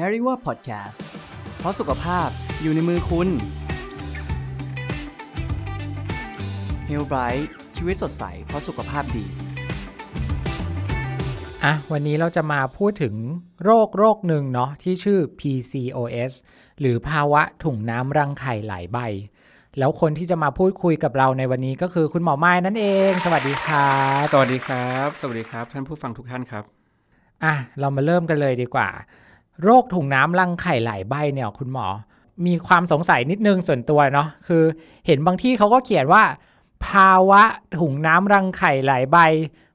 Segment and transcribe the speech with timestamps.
[0.00, 0.98] c a r i w a Podcast
[1.58, 2.28] เพราะสุขภาพ
[2.62, 3.28] อยู่ในมือคุณ
[6.88, 7.44] h e a l Bright
[7.76, 9.24] ชีวิตสดใส เพราะสุขภาพดี
[11.64, 13.14] อะ วันนี้เราจะมาพูดถึง
[13.64, 16.32] โรคโรคหนึ่งเนาะที่ชื่อ PCOS
[16.80, 18.98] หรือภาวะถุงน้ำรังไข่หลายใบ
[19.78, 26.64] แล้วคนที่จะมาพูดคุยกับเราในวันนี้ก็คือคุณหมอไม้นั่นเอง สวัสดีครับสวัสดีครับ สวัสดีครับ ท่านผู้ฟังทุกท่านครับ
[27.44, 28.90] อะ เรามาเริ่มกันเลยดีกว่า
[29.64, 31.86] โรคถุงน้ำรังไข่หลายใบเนี่ยคุณหมอ
[32.46, 34.64] มีความสงสัยนิดนึงส่วนตัวเนาะคือ
[35.06, 36.22] เห็นบางที่เขาก็เขียนว่า
[36.86, 37.42] ภาวะ
[37.78, 39.18] ถุงน้ำรังไข่หลายใบ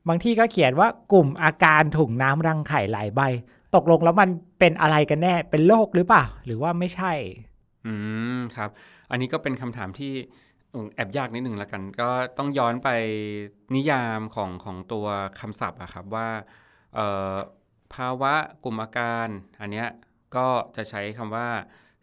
[0.07, 3.21] บางที่ก็เขียนว่ากลุ่มอาการถุงน้ำรังไข่หลายใบ
[3.75, 4.29] ตกลงแล้วมัน
[4.59, 7.13] เป็นอะไรกันแน่เป็นโรคหรือเปล่าหรือว่าไม่ใช่
[7.85, 7.93] อื
[8.37, 8.69] มครับ
[9.11, 10.11] อันนี้ก็เป็นคำถามที่
[10.95, 12.89] แอบยากนิดนึงละกัน ก็ต้องย้อนไป
[13.75, 15.05] นิยามของของตัว
[15.39, 16.27] คำศัพท์อะครับว่า
[16.95, 17.33] เอ่อ
[17.95, 18.33] ภาวะ
[18.63, 19.27] กลุ่มอาการ
[19.61, 19.87] อันเนี้ย
[20.35, 21.47] ก็จะใช้คำว่า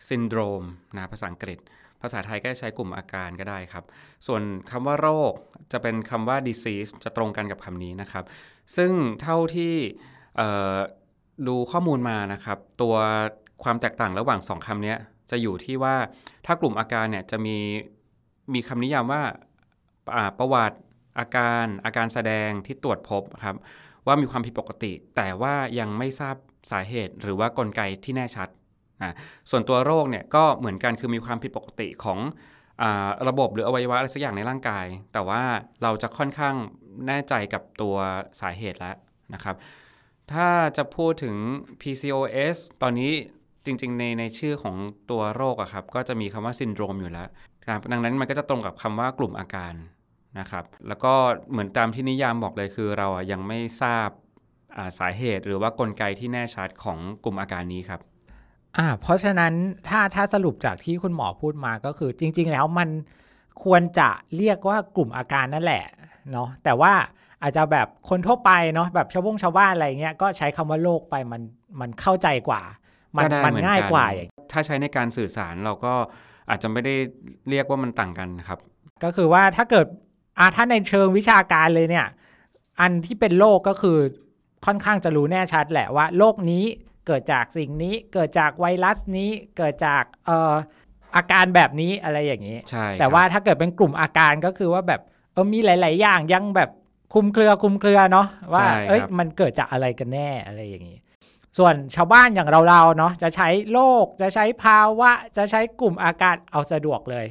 [0.08, 0.62] ซินโดรม
[0.96, 1.58] นะภาษาอังกฤษ
[2.02, 3.84] ภาษาไทยก็ใช้กลุ่มอาการก็ได้ครับ
[4.26, 5.32] ส่วนคำว่าโรค
[5.72, 8.24] จะเป็นคำว่า disease จะตรงกันกับคำนี้นะครับ
[8.76, 9.74] ซึ่งเท่าที่
[11.48, 12.96] ดูข้อมูลมานะครับ ตัว
[13.62, 14.94] ความแตกต่างระหว่างสองคำนี้
[15.30, 15.96] จะอยู่ที่ว่า
[16.46, 17.56] ถ้ากลุ่มอาการเนี่ยจะมี
[18.54, 19.22] มีคำนิยามว่า
[20.38, 20.78] ประวัติ
[21.18, 23.56] อาการอาการแสดงที่ตรวจพบครับ
[24.06, 26.36] ว่ามีความผิดปกติ แต่ว่ายังไม่ทราบ
[26.70, 28.48] สาเหตุ หรือว่ากลไกที่แน่ชัด
[29.02, 29.14] นะ
[29.50, 32.18] ส่วนตัวโรคเนี่ยก็เหมือนกันคือมีความผิดปกติของ
[32.82, 35.42] อาระบบหรืออวัยวะอะไรสักอย่างในร่างกาย แต่ว่า
[35.82, 36.54] เราจะค่อนข้าง
[37.06, 37.96] แน่ใจกับตัว
[38.40, 38.96] สาเหตุแล้ว
[39.34, 39.56] นะครับ
[40.32, 41.36] ถ้าจะพูดถึง
[41.80, 43.12] PCOS ตอนนี้
[43.66, 44.76] จริงๆ ในในชื่อของ
[45.10, 47.28] ตัวโรคอะครับ ก็จะมีคำว่าซินโดรมอยู่แล้ว
[47.92, 49.74] ดังนั้นมันก็จะตรงกับคำว่ากลุ่มอาการ
[50.38, 51.12] นะครับ แล้วก็
[51.50, 54.08] เหมือนตามที่นิยามบอกเลยคือเราอะยังไม่ทราบ
[54.76, 58.00] อ่าสาเหตุ หรือว่ากลไกที่แน่ชัดของกลุ่มอาการนี้ครับ
[58.78, 59.52] อ่าเพราะฉะนั้น
[59.88, 62.88] ถ้าถ้าสรุปจากที่คุณหมอพูดมาก็คือจริง ๆ แล้วมัน
[63.64, 65.84] ควรจะเรียกว่ากลุ่มอาการนั่นแหละ
[66.32, 66.92] เนาะแต่ว่า
[67.42, 71.42] อาจจะแบบคนทั่วไปเนาะแบบชาวบงชาวบ้านอะไรเงี้ยก็ใช้คำว่าโรคไปมัน
[71.80, 72.62] มันเข้าใจกว่า
[73.16, 75.92] มันก็ได้มันเหมือนง่ายกันกว่าอย่างถ้าใช้ในการสื่อสารเราก็
[76.50, 76.94] อาจจะไม่ได้
[77.50, 78.58] เรียกว่ามันต่างกันครับ
[79.04, 79.86] ก็คือว่าถ้าเกิด
[80.40, 82.06] อ่าถ้าในเชิงวิชาการเลยเนี่ย
[82.80, 83.98] อันที่เป็นโรคก็คือ
[84.66, 86.64] ค่อนข้างจะรู้แน่ชัดแหละว่าโรคนี้
[87.06, 90.54] เกิดจากสิ่งนี้เกิดจากไวรัสนี้เกิดจากเอ่อ
[91.16, 95.00] อาการแบบนี้อะไรอย่างนี้ ใช่แต่ครับว่าถ้าเกิดเป็นกลุ่มอาการก็คือว่าแบบ
[95.32, 96.70] เออมีหลาย ๆ อย่างยังแบบ
[97.14, 100.98] คลุมเครือคลุมเครือเนาะว่าใช่เอ้ยครับมันเกิดจากอะไรกันแน่อะไรอย่างนี้
[101.58, 107.26] ส่วนชาวบ้านอย่างเราๆเนาะจะใช้โรคจะใช้ภาวะ จะใช้กลุ่มอาการเอาสะดวกเลย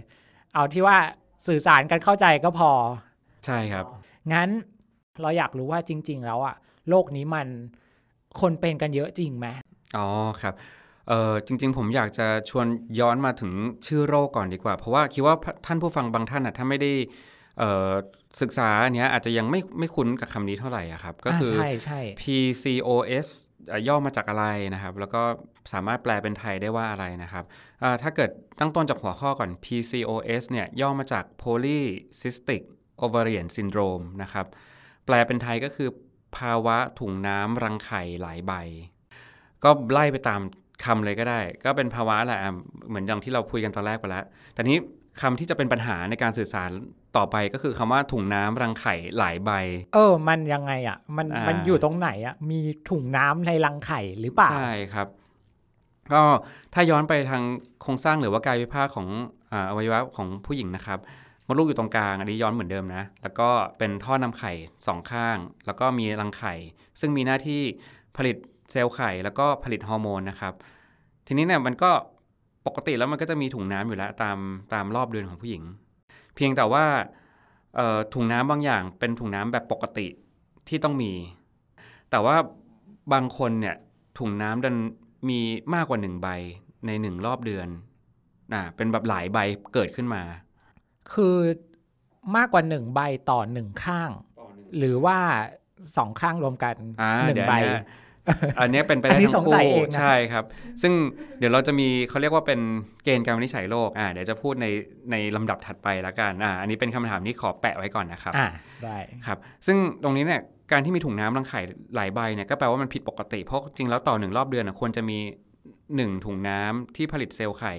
[0.53, 0.97] เอาที่ว่า
[1.47, 2.71] สื่อสารกันเข้าใจก็พอ
[3.45, 3.85] ใช่ครับ
[4.33, 4.49] งั้น
[5.21, 6.55] เราอยากรู้ว่าจริง ๆ แล้วอะ
[6.89, 7.47] โรคนี้มัน
[8.41, 9.47] คนเป็นกันเยอะจริงไหม
[9.97, 10.07] อ๋อ
[10.41, 10.53] ครับ
[11.07, 12.65] เออจริง ๆ ผมอยากจะชวน
[12.99, 13.51] ย้อนมาถึง
[13.87, 15.35] ชื่อโรคก่อนดีกว่า เพราะว่าคิดว่า
[15.65, 16.91] ท่านผู้ฟังบางท่านอะถ้าไม่ได้
[17.59, 17.91] เอ่อ
[18.41, 23.48] ศึกษาอันเนี้ยอาจจะยังไม่ไม่คุ้นกับคำนี้เท่าไหร่อะครับ ก็คือใช่ใช่ PCOS อะ
[23.87, 25.21] ย่อมาจากอะไรนะครับ แล้วก็
[25.73, 27.43] สามารถแปลเป็นไทยได้ว่าอะไรนะครับ
[28.01, 32.63] ถ้าเกิดตั้งต้นจากหัวข้อก่อน PCOS เนี่ยย่อมาจาก Polycystic
[33.05, 34.45] Ovarian Syndrome นะครับ
[35.05, 35.89] แปลเป็นไทยก็คือ
[36.37, 38.53] ภาวะถุงน้ำรังไข่หลายใบ
[39.63, 40.41] ก็ไล่ไปตาม
[40.85, 42.53] คำเลยก็ได้ ก็เป็นภาวะแหละอะ
[42.89, 44.77] เหมือนอย่างที่เราคุยกันตอนแรกไปแล้วแต่นี้
[45.21, 46.71] คำที่จะเป็นปัญหาในการสื่อสาร
[47.17, 49.51] ต่อไปก็คือคำว่าถุงน้ำรังไข่หลายใบ
[49.93, 52.59] เออ มันยังไงอะมันอ่ามัมันอยู่ตรงไหนอะมี
[52.89, 55.07] ถุงน้ำในรังไข่หรือเปล่า ใช่ครับ
[56.13, 56.21] ก็
[56.73, 57.43] ถ้าย้อนไปทาง
[57.81, 59.07] โครงสร้างหรือว่ากายวิภาคของ
[59.51, 60.99] อาอวัยวะของผู้หญิงนะครับ
[61.47, 64.51] มดลูกอยู่ตรงกลางอันนี้ย้อนเหมือนเดิมนะ แล้วก็เป็นท่อนำไข่
[64.87, 66.53] สองข้าง แล้วก็มีรังไข่
[66.99, 67.61] ซึ่งมีหน้าที่
[68.17, 68.35] ผลิต
[68.71, 70.53] เซลล์ไข่ แล้วก็ผลิตฮอร์โมนนะครับ
[71.27, 71.91] ทีนี้เนี่ยมันก็
[72.67, 74.37] ปกติแล้วมันก็จะมีถุงน้ำอยู่แล้วตาม
[74.73, 76.85] ตามรอบเดือนของผู้หญิงเพียงแต่ว่า
[77.75, 80.07] เอ่อถุงน้ำบางอย่างเป็นถุงน้ำแบบปกติ
[80.67, 81.13] ที่ต้องมี
[82.09, 82.35] แต่ว่า
[83.13, 83.75] บางคนเนี่ย
[84.17, 84.75] ถุงน้ำดัน
[85.29, 85.39] มี
[85.73, 86.27] มากกว่าหนึ่งใบ
[86.85, 87.67] ในหนึ่งรอบเดือน
[88.53, 89.37] อ่าเป็นแบบหลายใบ
[89.73, 90.23] เกิดขึ้นมา
[91.13, 91.37] คือ
[92.35, 92.99] มากกว่าหนึ่งใบ
[93.29, 94.09] ต่อหนึ่งข้าง
[94.77, 95.17] หรือว่า
[95.97, 97.83] สองข้างรวมกันอ่าหนึ่งเดี๋ยวใบเนี้ย
[98.59, 100.45] อันเนี้ยเป็นไปอันได้นี้ทั้งสงสัคู่ยเองนะใช่ครับ
[100.81, 100.93] ซึ่ง
[101.39, 102.59] เดี๋ยวเราจะมีเขาเรียกว่าเป็น
[103.03, 104.65] เกณฑ์การวินิจฉัยโรคอ่าเดี๋ยวจะพูดใน
[105.11, 108.47] ในลำดับถัดไปละกันอ่าอันนี้เป็นคำถามที่ขอแปะไว้ก่อนนะครับอ่า
[108.83, 109.37] ได้ครับ
[109.67, 110.41] ซึ่งตรงนี้เนี่ย
[110.71, 111.61] การที่มีถุงน้ำรังไข่
[111.95, 115.17] หลายใบเนี่ยก็แปลว่ามันผิดปกติ เพราะจริงแล้วต่อหนึ่งรอบเดือนนะควรจะมี
[115.95, 117.73] หนึ่งถุงน้ำที่ผลิตเซลล์ไข่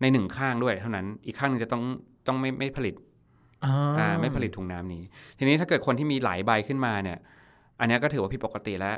[0.00, 1.82] ในหนึ่งข้างด้วยเท่านั้นอีกข้างหนึงจะต้อง
[2.26, 2.94] ต้องไม่ไม่ผลิต
[3.64, 5.02] อ่าอ่าไม่ผลิตถุงน้ำนี้
[5.38, 7.18] ทีนี้ถ้าเกิดคนที่มีหลายใบขึ้นมาเนี่ย
[7.80, 8.96] อันเนี้ยก็ถือว่าผิดปกติแล้ว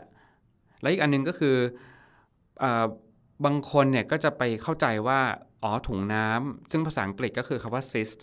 [0.81, 1.57] แล้วอีกอันหนึงก็คือ
[2.63, 2.85] อา
[3.45, 5.21] บางคนเนี่ยก็จะไปเข้าใจว่า
[5.63, 8.21] อ๋อถุงน้ำซึ่งภาษาอังกฤษก็คือคาว่า cyst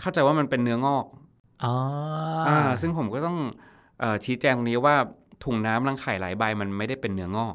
[0.00, 1.06] เข้าใจว่ามันเป็นเนื้องอก
[1.64, 1.74] อ๋อ
[2.48, 3.38] อ่าซึ่งผมก็ต้อง
[4.00, 4.96] เออชี้แจงตรงนี้ว่า
[5.44, 7.54] ถุงน้ำรังไข่หลายใบมันไม่ได้เป็นเนื้องอก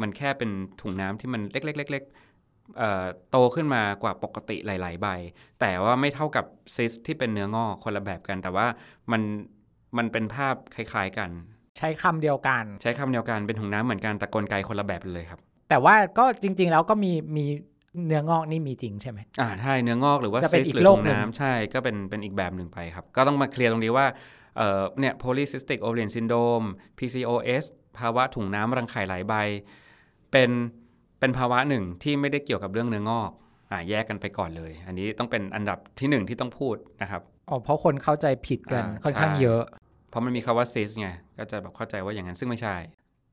[0.00, 0.50] มันแค่เป็น
[0.80, 5.08] ถุงน้ำที่มันเล็กๆๆๆเอ่อโตขึ้นมากว่าปกติหลาย ๆ ใบ
[5.60, 6.44] แต่ว่าไม่เท่ากับ
[6.74, 8.66] ซิสที่เป็นเนื้องอกคนละแบบกัน แต่ว่า
[9.12, 9.22] มัน
[9.98, 11.30] มันเป็นภาพคล้าย ๆ กัน
[11.78, 17.44] ใช้คำเดียวกัน ใช้คำเดียวกันเป็นถุงน้ำเหมือนกันแต่กลไกคนละแบบเลยครับ แต่ว่าก็จริง ๆ แล้วก็มีมี
[18.06, 24.06] เนื้องอกนี่มีจริงใช่ไหมอ่าใช่เนื้องอกหรือว่าจะเป็ซินสอีกหรือโรถุคงหนึ่งน้ำใช่ก็เป็นเป็นอีกแบบหนึ่งไปครับ ก็ต้องมาเคลียร์ตรงนี้ว่า
[24.56, 26.66] เอ่อเนี่ย polycystic ovarian syndrome
[26.98, 27.64] PCOS
[27.98, 29.34] ภาวะถุงน้ำรังไข่หลายใบ
[30.32, 30.50] เป็น
[31.20, 33.30] เป็นภาวะหนึ่งที่ไม่ได้เกี่ยวกับเรื่องเนื้องอก
[33.70, 39.62] อ่าแยกกันไปก่อนเลย อันนี้ต้องเป็นอันดับที่หนึ่งที่ต้องพูดนะครับอ๋อเพราะคนเข้าใจผิดกันอ่าค่อนข้างใช่เยอะ
[40.08, 41.08] เพราะมันมีคาว่า cyst ไง
[41.38, 42.76] ก็จะแบบเข้าใจว่าอย่างนั้นซึ่งไม่ใช่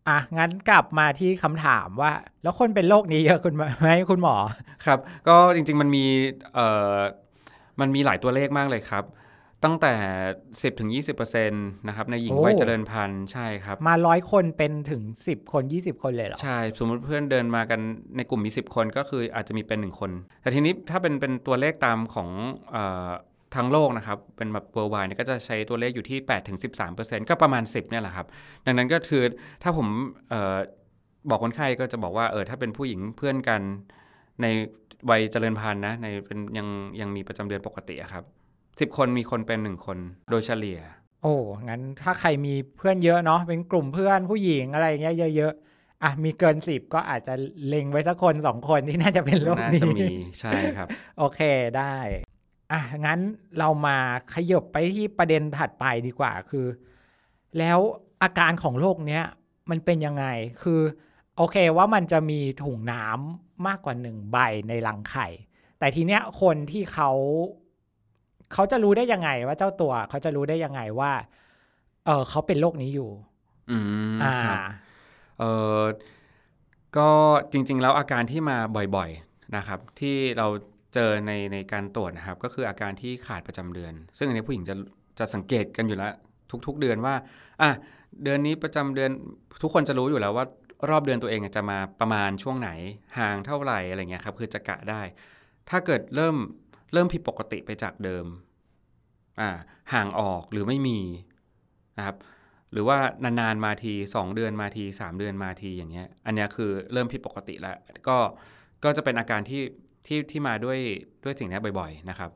[0.09, 2.11] อะ งั้นกลับมาที่คำถามว่า
[2.43, 4.35] แล้วคนเป็นโรคนี้เยอะคุณไหมคุณหมอ
[4.85, 6.05] ครับ ก็จริง ๆ มันมี
[6.53, 6.97] เอ่อ
[7.79, 9.05] มันมีหลายตัวเลขมากเลยครับ
[9.63, 9.93] ตั้งแต่
[10.41, 10.89] 10ถึง
[11.27, 17.79] 20%นะครับในหญิงโอ้วัยเจริญพันธุ์ใช่ครับ มาร้อยคนเป็นถึงสิบคนยี่สิบคนเลยเหรอ ใช่ สมมติเพื่อนเดินมากัน
[18.17, 20.11] ในกลุ่มมี 10 คนก็คืออาจจะมีเป็น 1 คน
[20.41, 22.29] แต่ทีนี้ถ้าเป็นเป็นตัวเลขตามของ
[22.71, 22.77] เอ
[23.07, 23.11] อ
[23.55, 26.57] ทั้งโลกนะครับ เป็นแบบ worldwide เนี่ยก็จะใช้ตัวเลขอยู่ที่8ถึง
[26.93, 28.27] 13%ก็ประมาณ 10เนี่ยแหละครับ
[28.65, 29.23] ดังนั้นก็คือ
[29.63, 29.87] ถ้าผม
[30.29, 30.57] เออ
[31.29, 33.61] บอกคนไข้ก็จะบอกว่าเออถ้าเป็นผู้หญิงเพื่อนกัน
[34.41, 34.45] ใน
[35.09, 36.67] วัยเจริญพันธุ์นะในเป็นยัง
[37.01, 38.23] ยังมีประจำเดือนปกติอะครับ
[38.79, 39.97] สิบคนมีคนเป็นหนึ่งคน
[40.31, 40.79] โดยเฉลี่ย
[41.23, 41.35] โอ้
[41.69, 47.33] งั้นถ้าใครมีเพื่อนเยอะเนาะเป็นกลุ่มเพื่อนผู้หญิงอะไรอย่างเงี้ยเยอะๆอะมีเกินสิบก็อาจจะ
[47.67, 50.07] เล็งไว้สักคนสองคนที่น่าจะเป็นโรคน่านี้จะมี
[50.39, 50.87] ใช่ครับ
[51.19, 51.39] โอเค
[51.77, 51.95] ได้
[52.71, 53.19] อะงั้น
[53.59, 53.97] เรามา
[54.33, 56.65] ขยบไปที่ประเด็นถัดไปดีกว่าคือ
[57.59, 57.79] แล้ว
[58.23, 59.23] อาการของโรคเนี้ย
[59.69, 60.25] มันเป็นยังไง
[60.61, 60.81] คือ
[61.37, 65.27] โอเคว่ามันจะมีถุงน้ำมากกว่าหนึ่งใบในรังไข่
[65.79, 67.11] แต่ทีเนี้ยคนที่เขา
[68.53, 71.11] เขาจะรู้ได้ยังไงว่าเจ้าตัวเขาจะรู้ได้ยังไงว่า
[72.05, 73.09] เออเขาเป็นโรคนี้อยู่
[73.71, 73.77] อื
[74.15, 74.57] มอ่าครับ
[75.39, 75.43] เอ
[75.79, 75.81] อ
[76.97, 77.09] ก็
[77.51, 78.57] จริง ๆ แล้วอาการที่มา
[78.95, 80.47] บ่อย ๆนะครับ ที่เรา
[80.95, 84.75] เจอในในการตรวจนะครับ ก็คืออาการที่ขาดประจำเดือน ซึ่งอันนี้ผู้หญิงจะ
[85.19, 86.13] จะสังเกตกันอยู่แล้ว
[86.67, 87.15] ทุก ๆ เดือนว่า
[87.61, 87.71] อะ
[88.23, 89.11] เดือนนี้ประจำเดือน
[89.61, 90.45] ทุกคนจะรู้อยู่แล้วว่า
[90.89, 92.69] รอบเดือนตัวเองจะมาประมาณช่วงไหน
[93.17, 95.01] ห่างเท่าไหร่อะไรเงี้ยครับคือจะกะได้
[95.69, 96.35] ถ้าเกิดเริ่ม
[96.93, 98.25] เริ่มผิดปกติไปจากเดิม
[99.39, 99.49] อ่า
[99.93, 100.99] ห่างออกหรือไม่มี
[101.97, 102.17] นะครับ
[102.71, 107.77] หรือว่านานๆมาที 2 เดือนมาที 3 เดือนมาทีอย่างเงี้ยอันนี้คือเริ่มผิดปกติแล้ว
[108.07, 108.17] ก็
[108.83, 109.61] ก็จะเป็นอาการที่
[110.07, 110.79] ที่ที่มาด้วย
[111.23, 112.31] ด้วยสิ่งนี้บ่อยๆนะครับ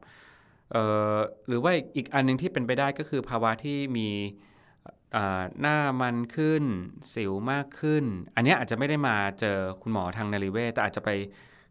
[0.71, 0.83] เอ่
[1.13, 1.17] อ
[1.47, 4.09] หรือว่าอีกอันหนึงที่เป็นไปได้ก็คือภาวะที่มี
[5.15, 6.63] อ่าหน้ามันขึ้น
[7.13, 8.03] สิวมากขึ้น
[8.35, 11.09] อันเนี้ยอาจจะไม่ได้มาเจอคุณหมอทางนาริเวศแต่อาจจะไป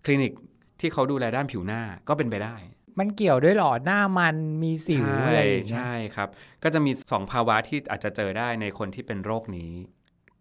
[0.04, 0.32] คลินิก
[0.80, 2.56] ที่เขาดูแลด้านผิวหน้าก็เป็นไปได้
[2.98, 6.28] มันเกี่ยวด้วยเหรอหน้ามันมีสิวใช่อะไรอย่างเงี้ยใช่ครับ
[6.62, 9.72] ก็จะมี 2 ภาวะที่อาจจะเจอได้ในคนที่เป็นโรคนี้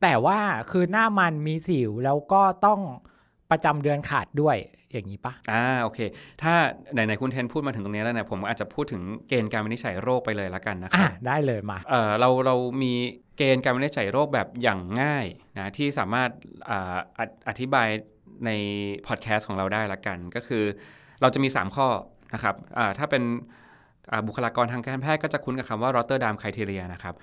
[0.02, 0.40] แต่ว่า
[0.72, 2.82] คือหน้ามันมีสิวแล้วก็ต้อง
[3.52, 4.58] ประจำเดือนขาดด้วย
[4.94, 6.00] อย่างนี้ปะอ่าโอเค
[6.42, 6.54] ถ้า
[6.94, 12.94] ไหนๆคุณเทนพูดมาถึงตรงนี้แล้วเนี่ยผมอาจจะพูดถึงเกณฑ์การวินิจฉัยโรคไปเลยละกันนะคอะรับได้เลยมาเออเราเรามี
[13.38, 15.26] เกณฑ์การวินิจฉัยโรคแบบอย่างง่าย
[15.58, 16.30] นะที่สามารถ
[16.70, 17.88] อ่าออธิบาย
[18.46, 18.52] ใน
[19.08, 20.64] พอดแคสต์ของเราได้ละกันก็คือ
[21.22, 21.88] เราจะมี 3 ข้อ
[22.34, 23.24] นะครับอ่าถ้าเป็น
[24.12, 27.16] อ่าบุคลากรทางการแพทย์ก็จะคุ้นกับคำว่า Rotterdam Criteria นะครับ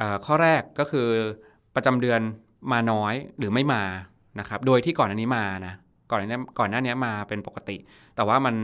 [0.00, 1.08] อ่าข้อแรกก็คือ
[1.74, 2.20] ประจำเดือน
[2.72, 3.82] มาน้อยหรือไม่มา
[4.38, 5.74] นะครับ โดยที่ก่อนอันนี้มานะ
[6.10, 7.76] ก่อนหน้านี้ก่อนหน้านี้มาเป็นปกติ
[8.16, 8.54] แต่ว่ามัน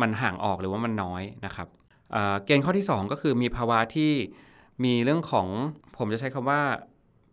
[0.00, 1.68] มันห่างออกหรือว่ามันน้อยนะครับ
[2.12, 4.12] เเกณฑ์ข้อที่ 2 ก็คือมีภาวะที่
[4.84, 5.48] มีเรื่องของ
[5.96, 6.62] ผมจะใช้คำว่า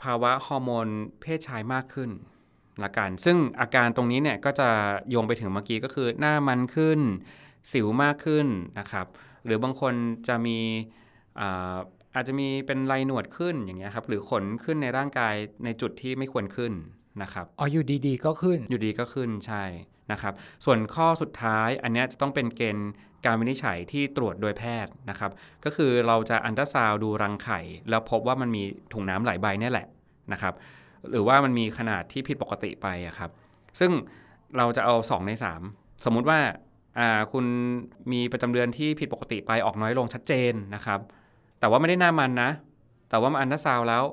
[0.03, 0.87] ภาวะฮอร์โมน
[1.21, 2.09] เพศชายมากขึ้น
[2.83, 4.69] ละกัน ซึ่งอาการตรงนี้เนี่ยก็จะ
[5.09, 6.99] โยงไปถึงเมื่อกี้ก็คือหน้ามันขึ้น
[7.71, 8.47] สิวมากขึ้น
[8.79, 9.07] นะครับ
[9.45, 9.93] หรือบางคน
[10.27, 10.57] จะมี
[11.39, 11.75] อา
[12.15, 16.71] อาจจะมีเป็นลายหนวดขึ้นอย่างเงี้ยครับ หรือขนขึ้นในร่างกายในจุดที่ไม่ควรขึ้น
[17.21, 19.63] นะครับอ๋ออยู่ดีๆ ก็ขึ้นอยู่ดีก็ขึ้นใช่
[20.11, 20.33] นะครับ
[20.65, 22.91] ส่วนข้อสุดท้ายอันเนี้ยจะต้องเป็นเกณฑ์
[23.25, 25.31] การวินิจฉัยที่ตรวจโดยแพทย์นะครับ
[25.65, 28.63] ก็คือเราจะอันตราซาวด์ดูรังไข่ แล้วพบว่ามันมี
[28.93, 29.87] ถุงน้ำหลายใบเนี่ยแหละ
[30.33, 30.53] นะครับ
[31.11, 33.31] หรือว่ามันมีขนาดที่ผิดปกติไปอะครับ
[33.79, 33.91] ซึ่ง
[34.57, 35.31] เราจะเอา 2 ใน
[35.67, 36.39] 3 สมมุติว่า
[36.99, 37.45] อ่าคุณ
[38.11, 40.99] มีประจำเดือนที่ผิดปกติไปออกน้อยลงชัดเจนนะครับ
[41.59, 42.49] แต่ว่าไม่ได้หน้ามันนะ
[43.09, 44.03] แต่ว่ามาอัลตราซาวด์แล้ว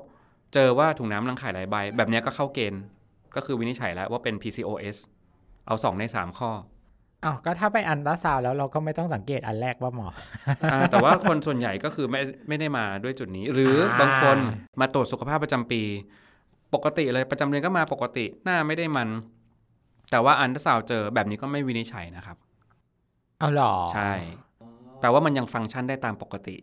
[0.53, 2.81] เจอว่าถุงน้ำรังไข่หลายใบ แบบเนี้ยก็เข้าเกณฑ์
[3.35, 4.97] ก็คือวินิจฉัยแล้วว่าเป็น PCOS
[5.67, 6.51] เอา 2 ใน 3 ข้อ
[7.23, 10.07] อ้าวก็ถ้าไปอัลตราซาวด์แล้วเราก็ไม่ต้องสังเกตอันแรกว่าหมอ
[10.71, 14.37] อาแต่ว่าคนส่วนใหญ่ก็คือไม่ไม่ได้มาด้วยจุดนี้ หรืออาบางคน
[14.81, 15.81] มาตรวจสุขภาพประจำปี
[16.73, 19.09] ปกติเลยประจำเดือนก็มาปกติหน้าไม่ได้มัน
[20.11, 22.37] แต่ว่าอันตราซาวด์เจอแบบนี้ก็ไม่วินิจฉัยนะครับ
[23.39, 24.11] เอาหรอ ใช่
[24.99, 26.55] แปลว่ามันยังฟังก์ชันได้ตามปกติ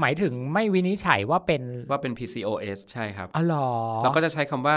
[0.00, 3.68] หมายถึงไม่วินิจฉัยว่าเป็นว่าเป็น PCOS ใช่ครับเอาหรอ
[4.02, 4.76] เราก็จะใช้คำว่า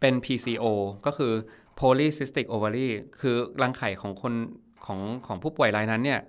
[0.00, 0.64] เป็น PCO
[1.06, 1.32] ก็คือ
[1.80, 2.88] polycystic ovary
[3.20, 4.34] คือรังไข่ของคน
[4.86, 6.20] ของของผู้ป่วยรายนั้นเนี่ย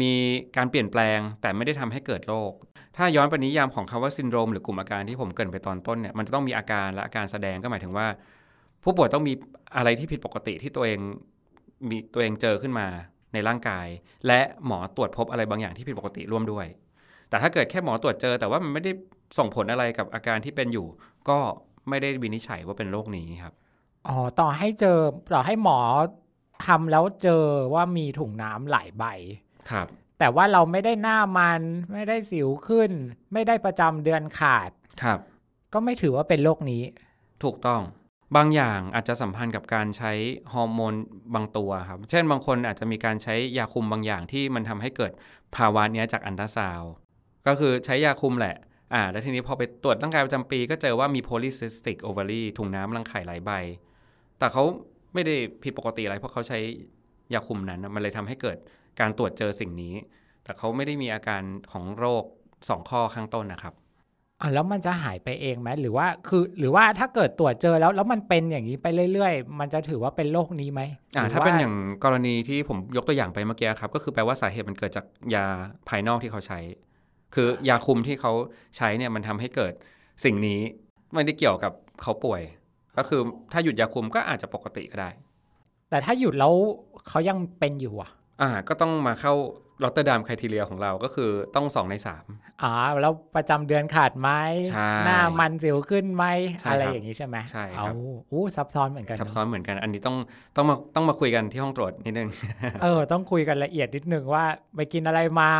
[0.00, 0.12] มี
[0.56, 2.52] การเปลี่ยนแปลงแต่ไม่ได้ทำให้เกิดโรค
[2.96, 8.06] ถ้าย้อนไปนิยามของคำว่าซินโดรมหรือกลุ่มอาการที่ผมเกรินไปตอนต้นเนี่ย มันจะต้องมีอาการและอาการแสดงก็หมายถึงว่า
[8.84, 9.32] ผู้ป่วยต้องมี
[9.76, 10.98] อะไรที่ผิดปกติที่ตัวเอง
[11.88, 12.86] มีตัวเองเจอขึ้นมา
[13.32, 13.86] ในร่างกาย
[14.26, 16.66] และหมอตรวจพบอะไรบางอย่างที่ผิดปกติร่วมด้วย
[17.30, 18.92] แต่ถ้าเกิดแค่หมอตรวจเจอ แต่ว่ามันไม่ได้
[19.38, 20.86] ส่งผลอะไรกับอาการที่เป็นอยู่
[21.28, 21.38] ก็
[21.88, 23.54] ไม่ได้วินิจฉัยว่าเป็นโรคนี้ครับ
[24.08, 24.98] อ๋อต่อให้เจอ
[25.34, 25.78] ต่อให้หมอ
[26.66, 27.44] ทำแล้วเจอ
[27.74, 29.04] ว่ามีถุงน้ำหลายใบ
[29.70, 29.86] ครับ
[30.18, 31.60] แต่ว่าเราไม่ได้หน้ามัน
[31.92, 32.90] ไม่ได้สิวขึ้น
[33.32, 34.70] ไม่ได้ประจำเดือนขาด
[35.02, 35.18] ครับ
[35.72, 36.82] ก็ไม่ถือว่าเป็นโรคนี้
[37.44, 37.82] ถูกต้อง
[38.36, 40.12] บางอย่างอาจจะสัมพันธ์กับการใช้
[40.52, 40.94] ฮอร์โมน
[41.34, 45.12] บางตัวครับ เช่นบางคนอาจจะมีการใช้ยาคุมบางอย่างที่มันทำให้เกิด
[45.56, 46.92] ภาวะเนี้ยจากอันตราซาวด์
[47.46, 48.56] ก็คือใช้ยาคุมแหละ
[48.94, 53.50] อ่าแล้วทีนี้พอไปตรวจร่างกายประจำปี ก็เจอว่ามี polycystic ovary ถุงน้ำรังไข่หลายใบ
[54.38, 54.62] แต่เขา
[55.14, 56.58] ไม่ได้ผิดปกติอะไร เพราะเขาใช้
[57.34, 58.56] ยาคุมนั้นนะมันเลยทำให้เกิด
[59.00, 59.94] การตรวจเจอสิ่งนี้
[60.44, 61.42] แต่เขาไม่ได้มีอาการ
[61.72, 62.24] ของโรค
[62.68, 63.74] สองข้อข้างต้นนะครับ
[64.40, 70.80] อะแล้วมันจะหายไปเองไหมหรือว่าคือหรือว่าถ้าเกิดตรวจเจอแล้วแล้วมันเป็นอย่างนี้ไปเรื่อย ๆ มันจะถือว่าเป็นโรคนี้ไหม
[71.16, 75.44] อ่าหรืถ้าว่เป็นอย่างกรณีที่ผมยกตัวอย่างไปเมื่อกี้ครับ ก็คือแปลว่าสาเหตุมันเกิดจากยา
[75.88, 76.58] ภายนอกที่เขาใช้
[77.34, 78.32] คือยาคุมที่เขา
[78.76, 79.72] ใช้เนี่ยมันทำให้เกิด
[80.24, 80.60] สิ่งนี้
[81.14, 81.72] ไม่ได้เกี่ยวกับ
[82.02, 82.42] เขาป่วย
[82.96, 83.20] ก็คือ
[83.52, 85.10] ถ้าหยุดยาคุมก็อาจจะปกติก็ได้
[85.90, 86.54] แต่ถ้าหยุดแล้ว
[87.08, 88.10] เขายังเป็นอยู่อะ
[88.42, 89.34] อ่าก็ต้องมาเข้า
[89.82, 92.24] ลอตเตอร์ดามค r i ทีเรียของเราก็คือต้องสองในสาม
[92.62, 92.72] อ๋อ
[93.02, 94.30] แล้วประจำเดือนขาดไหม
[94.72, 96.24] ใช่หน้ามันสิวขึ้นไหม
[96.60, 97.94] ใช่อะไรครับอย่างนี้ใช่ไหมใช่คเอารับ
[98.32, 100.16] อู้ซับซ้อนเหมือนกันซับเนอะซ้อนเหมือนกัน อันนี้ต้อง
[100.56, 102.28] ต้องมาต้องมาคุยกันที่ห้องตรวจนิดนึง
[102.82, 104.44] เออ ต้องคุยกันละเอียดนิดนึงว่า
[104.76, 105.50] ไปกินอะไรมา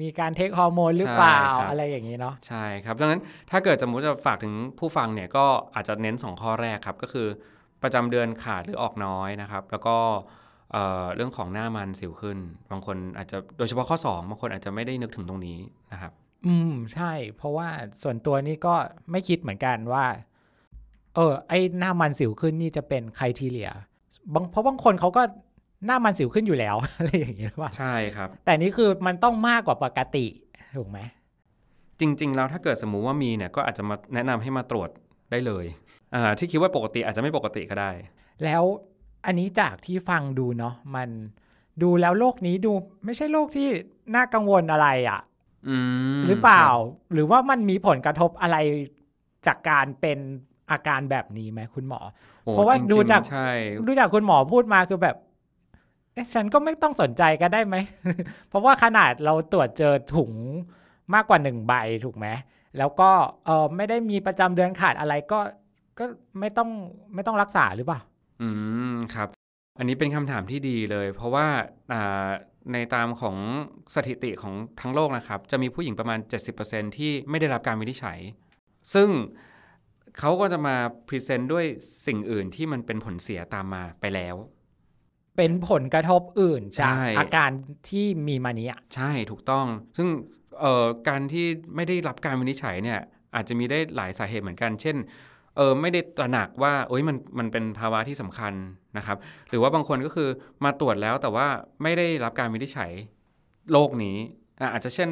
[0.00, 7.28] มีการเทคฮอร์โมนหรือเปล่าใช่ครับอะไรอย่างนี้เนาะ ใช่ครับดังนั้นถ้าเกิดสมมติจะฝากถึงผู้ฟังเนี่ยก็อาจจะเน้น 2 ข้อแรกครับก็คือ
[7.82, 9.96] ประจำเดือนขาดหรือออกน้อยนะครับ แล้วก็
[10.72, 12.38] เอ่อเรื่องของหน้ามันสิวขึ้น
[12.70, 15.58] บางคนอาจจะโดยเฉพาะข้อ 2 บางคนอาจจะไม่ได้นึกถึงตรงนี้
[15.92, 16.12] นะครับ
[16.46, 17.68] อืมใช่ เพราะว่า
[18.02, 18.74] ส่วนตัวนี้ก็
[19.10, 20.04] ไม่คิดเหมือนกันว่า
[21.14, 23.70] เออ ไอ้หน้ามันสิวขึ้นนี่จะเป็นไครทีเลีย
[24.34, 25.22] บางเพราะบางคนเขาก็
[25.86, 30.26] หน้ามันสิวขึ้นอยู่แล้วอะไรอย่างนี้หรือเปล่าใช่ครับ แต่นี่คือมันต้องมากกว่าปกติ
[30.76, 30.98] ถูกไหม
[32.00, 34.90] จริง ๆ แล้วถ้าเกิดสมมุติว่ามีเนี่ยก็อาจจะมาแนะนำให้มาตรวจ
[35.30, 35.66] ได้เลย
[36.14, 37.90] อ่าที่คิดว่าปกติอาจจะไม่ปกติก็ได้
[38.44, 38.62] แล้ว
[39.26, 41.08] อันนี้จากที่ฟังดูเนาะมัน
[41.82, 42.72] ดูแล้วโรคนี้ดู
[43.04, 43.68] ไม่ใช่โรคที่
[44.14, 45.20] น่ากังวลอะไรอะ่ะ
[45.68, 45.76] อื
[46.18, 48.56] มหรือเปล่าคบหรือว่ามันมีผลกระทบอะไร
[49.46, 50.18] จากการเป็น
[50.70, 52.00] อาการแบบนี้ไหมคุณหมอ
[52.44, 53.50] โอ้เพราะว่าจงๆดูจากใช่
[53.86, 55.16] ดูจากคุณหมอพูดมาคือแบบ
[56.12, 57.76] เอ๊ะฉันก็ไม่ต้องสนใจก็ได้ไหม
[58.48, 60.32] เพราะว่าขนาดเราตรวจเจอถุง
[61.14, 61.72] มากกว่าหนึ่งใบ
[62.04, 62.26] ถูกไหม
[62.78, 63.10] แล้วก็
[63.44, 65.40] เออไม่ได้มีประจำเดือนขาดอะไรก็
[65.98, 66.04] ก็
[66.40, 66.70] ไม่ต้อง
[67.14, 68.00] ไม่ต้องรักษาหรือเปล่า
[68.40, 68.48] อื
[68.92, 69.28] ม ครับ
[69.78, 71.46] อันนี้เป็นคำถามที่ดีเลย เพราะว่า
[71.92, 72.28] อ่า
[72.72, 73.36] ในตามของ
[73.94, 76.18] สถิติของทั้งโลกนะครับ จะมีผู้หญิงประมาณ
[76.58, 78.18] 70%ที่ไม่ได้รับการวินิจฉัย
[78.94, 79.08] ซึ่ง
[80.18, 80.76] เขาก็จะมา
[81.08, 81.64] พรีเซนต์ด้วย
[82.06, 84.36] สิ่งอื่นที่มันเป็นผลเสียตามมาไปแล้ว
[85.36, 87.50] เป็นผลกระทบอื่นจากใช่ อาการ
[87.88, 89.66] ที่มีมานี้อะใช่ถูกต้อง
[89.96, 90.08] ซึ่ง
[90.60, 93.00] เอ่อการที่ไม่ได้รับการวินิจฉัยเนี่ย
[93.34, 94.96] อาจจะมีได้หลายสาเหตุเหมือนกัน เช่น
[95.56, 98.52] เออไม่ได้ตระหนักว่าเอ้ยมันมันเป็นภาวะที่สำคัญ
[98.96, 99.16] นะครับ
[99.50, 100.28] หรือว่าบางคนก็คือ
[100.64, 101.46] มาตรวจแล้วแต่ว่า
[101.82, 102.92] ไม่ได้รับการวินิจฉัย
[103.72, 104.16] โรคนี้
[104.60, 105.08] อะอาจจะเช่น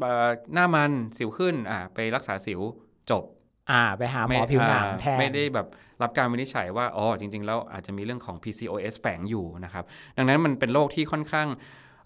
[0.00, 2.60] เอ่อหน้ามันสิวขึ้นอะไปรักษาสิว
[3.10, 3.24] จบ
[3.70, 5.66] อ่าไปหาหมอผิวหนังอ่าแทนไม่ได้แบบ
[6.02, 9.84] รับการวินิจฉัยว่าอ๋อจริง ๆ แล้วอาจจะมีเรื่องของ PCOS แฝงอยู่นะครับ
[10.16, 11.48] ดังนั้นมันเป็นโรคที่ค่อนข้าง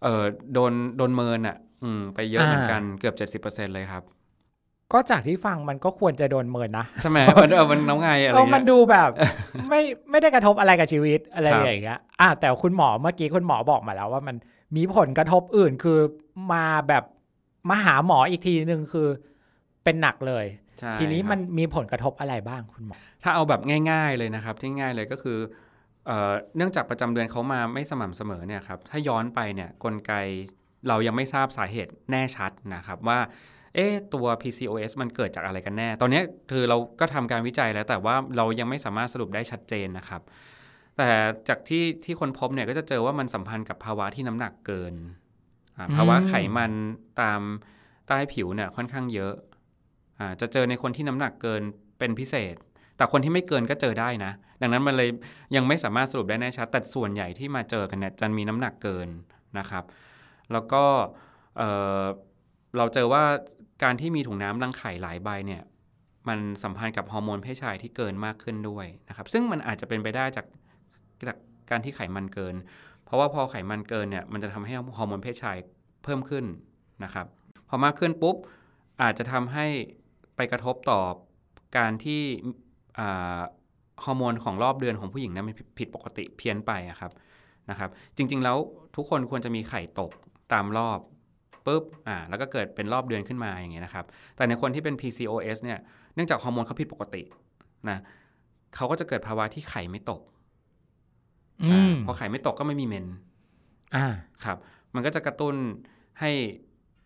[0.02, 4.02] เอ่อโดนโดนเมินอะอืมไปเยอะเหมือนกันเกือบ 70%เลยครับ
[4.92, 9.10] ก็จากที่ฟังมันก็ควรจะโดนเมินนะใช่ไหมมันเออมันน้องไงอะไรเออมันเงี้ยดูแบบ
[9.68, 9.80] ไม่
[10.10, 14.36] ไม่ได้กระทบอะไรกับชีวิตอะไรครับอย่างเงี้ยอะแต่คุณหมอเมื่อกี้คุณหมอบอกมาแล้วว่ามัน
[14.76, 15.98] มีผลกระทบอื่นคือ
[16.52, 17.04] มาแบบ
[17.70, 19.08] มาหาหมออีกทีหนึ่งคือ
[19.84, 20.46] เป็นหนักเลย
[20.78, 25.38] ใช่ทีนี้ครับมันมีผลกระทบอะไรบ้างคุณหมอ ถ้าเอาแบบง่าย ๆเลยนะครับ ที่ง่ายเลยก็คือ
[26.06, 30.12] เอ่อเนื่องจากประจำเดือนเขามาไม่สม่ำเสมอเนี่ยครับถ้าย้อนไปเนี่ยกลไก
[30.88, 33.18] เรายังไม่ทราบสาเหตุแน่ชัดนะครับว่า
[33.74, 40.22] เอ๊ะตัว PCOS มันเกิดจากอะไรกันแน่ ตอนนี้คือเราก็ทำการวิจัยแล้ว แต่ว่าเรายังไม่สามารถสรุปได้ชัดเจนนะครับ
[40.96, 41.10] แต่
[41.48, 44.94] จากที่ที่คนพบเนี่ยก็จะเจอว่ามันสัมพันธ์กับภาวะที่น้ำหนักเกิน
[45.76, 46.72] อ่าภาวะอืมไขมัน
[47.20, 47.40] ตาม
[48.08, 49.34] ใต้ผิวเนี่ยค่อนข้างเยอะ
[50.20, 51.62] อ่าจะเจอในคนที่น้ำหนักเกิน
[51.98, 52.54] เป็นพิเศษ
[52.96, 55.08] แต่คนที่ไม่เกินก็เจอได้นะ ดังนั้นมันเลย
[55.56, 59.08] ยังไม่สามารถสรุปได้แน่ชัด แต่ส่วนใหญ่ที่มาเจอกันเนี่ยจะมีน้ำหนักเกิน
[59.58, 59.84] นะครับ
[60.52, 60.84] แล้วก็
[62.76, 63.22] เราเจอว่า
[63.82, 65.62] การที่มีถุงน้ำรังไข่หลายใบเนี่ย
[66.28, 70.46] มันสัมพันธ์กับฮอร์โมนเพศชายที่เกินมากขึ้นด้วยนะครับ ซึ่งมันอาจจะเป็นไปได้จาก
[71.28, 71.36] จาก
[71.70, 72.54] การที่ไขมันเกิน
[73.04, 75.56] เพราะว่าพอไขมันเกินเนี่ยมันจะทำให้ฮอร์โมนเพศชาย
[76.04, 76.44] เพิ่มขึ้น
[77.04, 77.26] นะครับ
[77.68, 78.36] พอมากขึ้นปุ๊บ
[79.02, 79.66] อาจจะทำให้
[80.36, 81.00] ไปกระทบต่อ
[81.76, 82.22] การที่
[84.04, 87.12] ฮอร์โมนของรอบเดือนของผู้หญิงนั้นมันผิดปกติเพี้ยนไปอะครับ
[87.70, 88.56] นะครับ จริงๆแล้ว
[88.96, 90.10] ทุกคนควรจะมีไข่ตก
[90.52, 90.98] ตามรอบ
[91.66, 94.04] ปุ๊บอ่าแล้วก็เกิดเป็นรอบเดือนขึ้นมาอย่างเงี้ยนะครับ
[94.36, 95.78] แต่ในคนที่เป็น PCOS เนี่ย
[96.14, 97.22] เนื่องจากฮอร์โมนเขาผิดปกติ
[97.90, 97.98] นะ
[98.76, 100.20] เขาก็จะเกิดภาวะที่ไข่ไม่ตก
[101.64, 103.06] อือ่ามพอไข่ไม่ตกก็ไม่มีเมน
[103.96, 104.06] อ่า
[104.44, 104.58] ครับ
[104.94, 105.54] มันก็จะกระตุ้น
[106.20, 106.30] ให้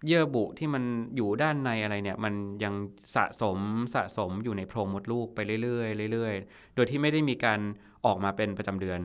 [0.07, 0.85] เยื่อบุที่มัน
[1.17, 2.35] อยู่ด้านในอะไรเนี่ย มัน
[2.65, 2.75] ยัง
[3.15, 3.59] สะสม
[3.95, 7.61] สะสมอยู่ในโพรงมดลูกไปเรื่อยๆเรื่อยๆ โดยที่ไม่ได้มีการ
[8.07, 9.01] ออกมาเป็นประจำเดือน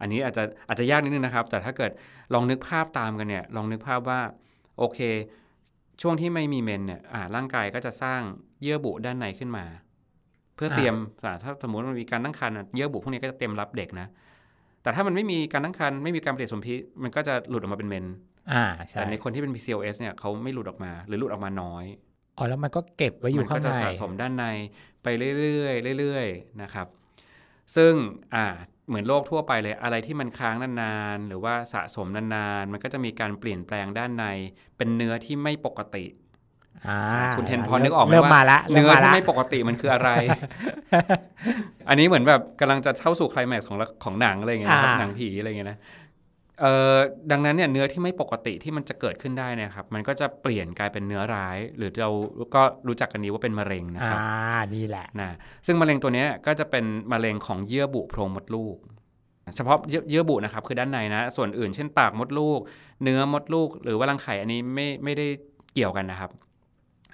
[0.00, 1.92] อันนี้อาจจะอาจจะยากนิดนึงนะครับ แต่ถ้าเกิด
[2.34, 4.20] ลองนึกภาพตามกันเนี่ย ลองนึกภาพว่า
[4.78, 5.00] โอเค
[6.02, 8.20] ช่วงที่ไม่มีเมนเนี่ยอ่าร่างกายก็จะสร้าง
[8.62, 9.64] เยื่อบุด้านในขึ้นมา
[10.56, 14.06] เพื่อเตรียมอ่าถ้าสมมติมันมีการตั้งครรภ์อะเยื่อบุพวกนี้ก็จะเตรียมรับเด็กนะ
[14.82, 18.06] แต่ถ้ามันไม่มีการตั้งครรภ์ไม่มีการปฏิสนธิมันก็จะหลุดออกมาเป็นเมน
[18.52, 21.84] อ่าใช่แต่ในคนที่เป็น PCOS เนี่ยเขาไม่หลุดออกมา หรือหลุดออกมาน้อย
[22.38, 24.44] อ๋อแล้วมันก็เก็บไว้อยู่มัข้างก็ในจะสะสมด้านใน
[25.02, 25.06] ไป
[25.38, 26.86] เรื่อยๆเรื่อยๆนะครับ
[27.76, 27.92] ซึ่ง
[28.34, 28.46] อ่า
[28.88, 34.24] เหมือนโรคทั่วไปเลยอะไรที่มันค้างนานๆ หรือว่าสะสมนานๆ มันก็จะมีการเปลี่ยนแปลงด้านใน
[34.76, 36.04] เป็นเนื้อที่ไม่ปกติ
[36.88, 37.00] อ่า
[37.36, 40.10] คุณเทนพอนึกออกไหมเริ่มว่ามาละเริ่เนื้มอมาที่ละไม่ปกติมันคืออะไร
[41.88, 46.03] อันนี้เหมือนแบบกำลังจะเข้าสู่ไคลแม็กซ์ของละของหนังอะไรอย่างเงี้ยนะครับอ่าหนังผีอะไรอย่างเงี้ยนะเอ่อ
[47.30, 52.10] ดังนั้นเนี่ยเนื้อที่ไม่ปกติที่มันจะเกิดขึ้นได้เนะครับ มันก็จะเปลี่ยนกลายเป็นเนื้อร้าย หรือเรา
[52.54, 55.30] ก็รู้จักกันดีว่าเป็นมะเร็งนะครับอ่านี่แหละนะ
[55.66, 58.76] ซึ่งมะเร็งตัวเนี้ยก็จะเป็นมะเร็งของเยื่อบุโพรงมดลูก
[59.56, 62.60] เฉพาะเยื่อเยื่อบุนะครับคือด้านในนะ ส่วนอื่นเช่นปากมดลูก
[63.02, 65.26] เนื้อมดลูก หรือว่ารังไข่อันนี้ไม่ไม่ได้
[65.74, 66.30] เกี่ยวกันนะครับ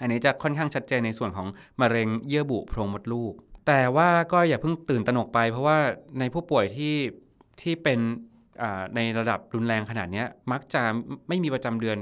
[0.00, 1.46] อันนี้จะค่อนข้างชัดเจนในส่วนของ
[1.80, 3.32] มะเร็งเยื่อบุโพรงมดลูก
[3.66, 5.78] แต่ว่าก็อย่าเพิ่งตื่นตระหนกไป เพราะว่า
[6.18, 6.94] ในผู้ป่วยที่
[7.62, 8.29] ที่เป็นอ่า
[8.96, 10.82] ในระดับรุนแรงขนาดเนี้ยมักจะ
[11.28, 11.96] ไม่มีประจำเดือน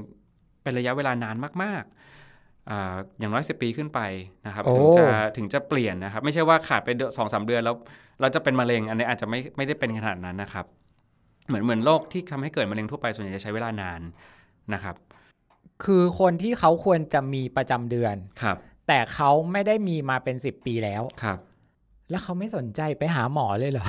[0.63, 1.85] เป็นระยะเวลานานมาก
[2.27, 4.01] ๆอ่าอย่างน้อยสิปีขึ้นไป
[4.47, 7.75] นะครับโอ้ถึงจะถึงจะเปลี่ยนนะครับ ไม่ใช่ว่าขาดไปสองสามเดือนแล้ว
[8.21, 10.67] เราจะเป็นมะเร็งอันนี้อาจจะไม่ไม่ได้เป็นขนาดนั้นนะครับ
[11.47, 14.01] เหมือนเหมือนโรคที่ทำให้เกิดมะเร็งทั่วไปส่วนใหญ่จะใช้เวลานาน
[14.75, 14.97] นะครับ
[15.85, 18.57] คือคนที่เขาควรจะมีประจำเดือนครับ
[18.89, 21.39] แต่เขาไม่ได้มีมาเป็นสิบปีแล้วครับ
[22.11, 23.87] แล้วเขาไม่สนใจไปหาหมอเลยเหรอ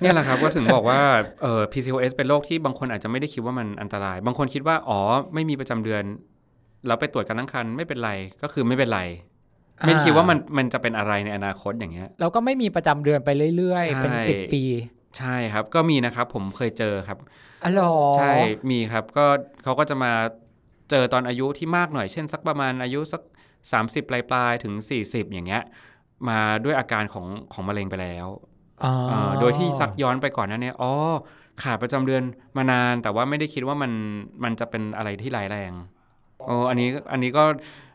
[0.00, 1.00] เนี่ยแหละครับก็ถึงบอกว่า
[1.42, 4.98] เอ่อ PCOS เป็นโรคที่บางคนอาจจะไม่ได้คิดว่ามันอันตราย บางคนคิดว่า อ๋อ
[5.34, 6.02] ไม่มีประจำเดือน
[6.86, 8.10] เราไปตรวจการตั้งครรภ์ไม่เป็นไร
[8.42, 9.00] ก็คือไม่เป็นไร
[9.80, 14.62] ไม่ได้คิดว่ามันมันจะเป็นอะไรในอนาคตอย่างเงี้ย เราก็ไม่มีประจำเดือนไปเรื่อยใช่ๆเป็นสิบปี
[15.18, 17.18] ใช่ครับก็มีนะครับ ผมเคยเจอครับ
[17.64, 18.32] อ๋อเหรอใช่
[18.70, 19.26] มีครับก็
[19.64, 20.12] เขาก็จะมา
[20.90, 23.22] เจอตอนอายุที่มากหน่อยเช่น สักประมาณอายุสัก
[23.62, 24.74] 30 ปลายปลายๆถึง
[25.04, 25.62] 40 อย่างเงี้ย
[26.28, 28.26] มาด้วยอาการของของมะเร็งไปแล้ว
[28.84, 30.92] อ๋อเอ่อโดยที่ซักย้อนไปก่อนหนั้นเนี่ยอ๋อ
[31.62, 32.22] ขาดประจำเดือน
[32.56, 33.92] มานาน แต่ว่าไม่ได้คิดว่ามัน
[34.44, 35.72] มันจะเป็นอะไรที่ร้ายแรง
[36.46, 37.44] โอ้อันนี้อันนี้ก็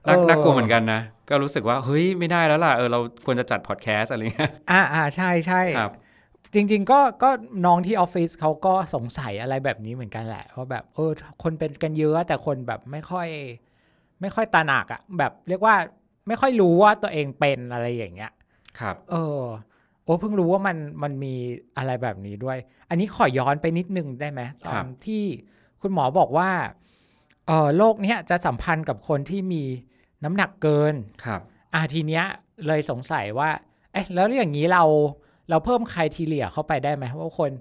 [0.08, 5.94] น่าน่ากลัวเหมือนกันนะ ก็รู้สึกว่าเฮ้ยไม่ได้แล้วล่ะเออเราควรจะจัดพอดแคสต์อะไรเงี้ยอ่าอ่าใช่ใช่ครับ
[6.54, 7.30] จริง ๆ ก็ก็
[7.66, 11.12] น้องที่ออฟฟิศเขาก็สงสัยอะไรแบบนี้เหมือนกันแหละว่าแบบเออ
[11.44, 13.28] คนเป็นกันเยอะแต่คนแบบไม่ค่อย
[14.22, 15.76] ไม่ค่อยตระหนักอะแบบเรียกว่า
[16.28, 18.32] ไม่ค่อยรู้ว่าตัวเองเป็นอะไรอย่างเงี้ย
[18.80, 19.42] ครับ เออ
[20.04, 21.34] โอ้เพิ่งรู้ว่ามันมันมี
[21.78, 22.58] อะไรแบบนี้ด้วย
[22.90, 25.24] อันนี้ขอย้อนไปนิดนึงได้ไหมตอนที่
[25.82, 26.52] คุณหมอบอกว่า
[27.48, 29.63] เออโรคเนี้ยจะสัมพันธ์กับคนที่มี
[30.24, 31.42] น้ำหนักเกิน ครับ
[31.74, 32.24] อ่าทีเนี้ย
[32.68, 33.50] เลยสงสัยว่า
[33.92, 34.84] เอ๊ะแล้วอย่างนี้เรา
[35.50, 37.52] เราเพิ่มใครทีเลียเข้าไปได้ไหมว่าคน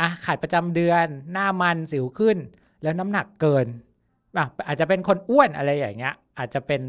[0.00, 2.36] อะขาดประจำเดือน หน้ามันสิวขึ้น
[2.82, 3.66] แล้วน้ำหนักเกิน
[4.36, 6.80] อะอาจจะเป็นคนอ้วนอะไรอย่างเงี้ย อาจจะเป็น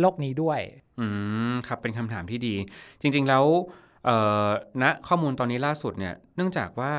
[0.00, 0.60] โรคนี้ด้วย
[1.00, 1.06] อื
[1.52, 2.54] มครับเป็นคำถามที่ดี
[3.00, 3.44] จริง ๆ แล้ว
[4.04, 4.48] เอ่อ
[4.82, 6.92] ณข้อมูลตอนนี้ล่าสุดเนี่ย เนื่องจากว่า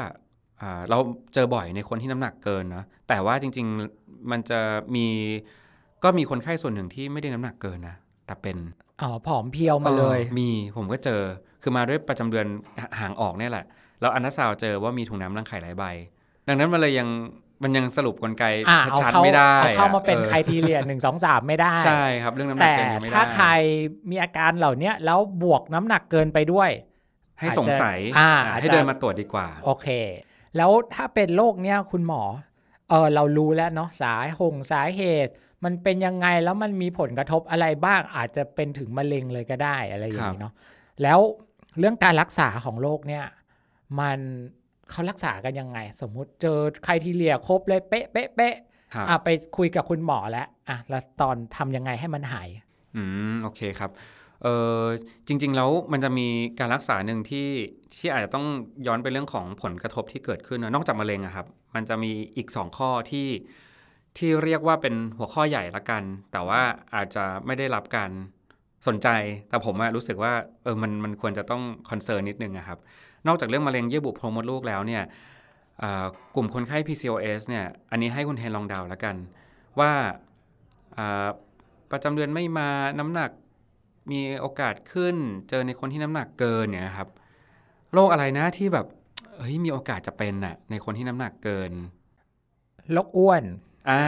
[0.61, 0.97] อ่าเรา
[1.33, 3.67] เจอบ่อยในคนที่น้ำหนักเกินนะแต่ว่าจริง
[3.99, 4.59] ๆ มันจะ
[4.95, 5.07] มี
[6.03, 7.95] ก็มีคนไข้ส่วนหนึ่งที่ไม่ได้น้ำหนักเกินนะ
[8.25, 8.57] แต่เป็น
[9.01, 11.21] อ๋อผอมเพรียวมาเลยออมีผมก็เจอ
[11.61, 12.45] คือมาด้วยประจำเดือน
[12.99, 13.65] ห่างออกเนี่ยแหละ
[14.01, 15.83] แล้วอันนาซาวด์เจอว่ามีถุงน้ำรังไข่หลายใบ
[16.47, 17.07] ดังนั้นมันเลยยัง
[17.63, 23.47] มันยังสรุปกลไกอ่าเอาชัดเข้าๆไม่ได้เอาเข้าอะมาเป็นออใครทีเลียหนึ่งสองสามไม่ได้ ใช่ครับเรื่องน้ำหนักแต่เกินยังไม่ได้ ถ้าใคร
[24.09, 26.69] มีอาการเหล่าเนี้ยแล้วบวกน้ำหนักเกินไปด้วย
[27.39, 29.87] ให้สงสัยอ่าอ่าอาจจะให้เดินมาตรวจดีกว่า โอเค
[30.57, 32.23] แล้วถ้าเป็นโรคเนี้ยคุณหมอ
[32.89, 35.31] เออเรารู้แล้วเนาะสาหงสาเหตุ
[35.63, 40.53] มันเป็นยังไงแล้วมันมีผลกระทบอะไรบ้างอาจจะเป็นถึงมะเร็งเลยก็ได้อะไรอย่างนี้เนาะ
[41.03, 41.19] แล้ว
[41.79, 43.25] เรื่องการรักษาของโรคเนี่ย
[43.99, 44.19] มัน
[44.91, 48.55] เขารักษากันยังไง สมมุติเจอใครที่เลียครบเลยเป๊ะเป๊ะเป๊ะ
[48.93, 52.47] ครับอะไปคุยกับคุณหมอแล้วอะแล้วตอนทำยังไงให้มันหาย
[52.95, 53.91] อืมโอเคครับ
[54.43, 54.47] เอ
[54.79, 54.81] อ
[55.27, 56.27] จริง ๆ แล้วมันจะมี
[56.59, 57.47] การรักษาหนึ่งที่
[57.95, 58.45] ที่อาจจะต้อง
[58.87, 63.27] ย้อนไปเรื่องของผลกระทบที่เกิดขึ้นนะนอกจากมะเร็งอะครับ มันจะมีอีก 2 ข้อที่
[64.17, 66.61] ที่เรียกว่าเป็นหัวข้อใหญ่ละกัน แต่ว่า
[66.95, 68.11] อาจจะไม่ได้รับการ
[68.87, 69.07] สนใจ
[69.49, 72.79] แต่ผมอะรู้สึกว่าเออมันมันควรจะต้องคอนเซิร์นนิดนึงอะครับ
[73.27, 75.03] นอกจากเรื่องมะเร็งเยื่อบุโพรงมดลูกแล้วเนี่ย
[76.35, 79.15] กลุ่มคนไข้ PCOS เนี่ย อันนี้ให้คุณเทนลองเดาแล้วกัน
[79.79, 79.91] ว่า
[80.97, 81.27] อ่า
[81.91, 83.31] ประจำเดือนไม่มาน้ำหนัก
[84.11, 85.15] มีโอกาสขึ้น
[85.49, 87.09] เจอในคนที่น้ำหนักเกินเนี่ยครับ
[87.93, 88.85] โรคอะไรนะที่แบบ
[89.39, 91.71] เฮ้ยมีโอกาสจะเป็นน่ะในคนที่น้ำหนักเกิน
[92.91, 93.43] โรคอ้วน
[93.89, 94.01] อ่า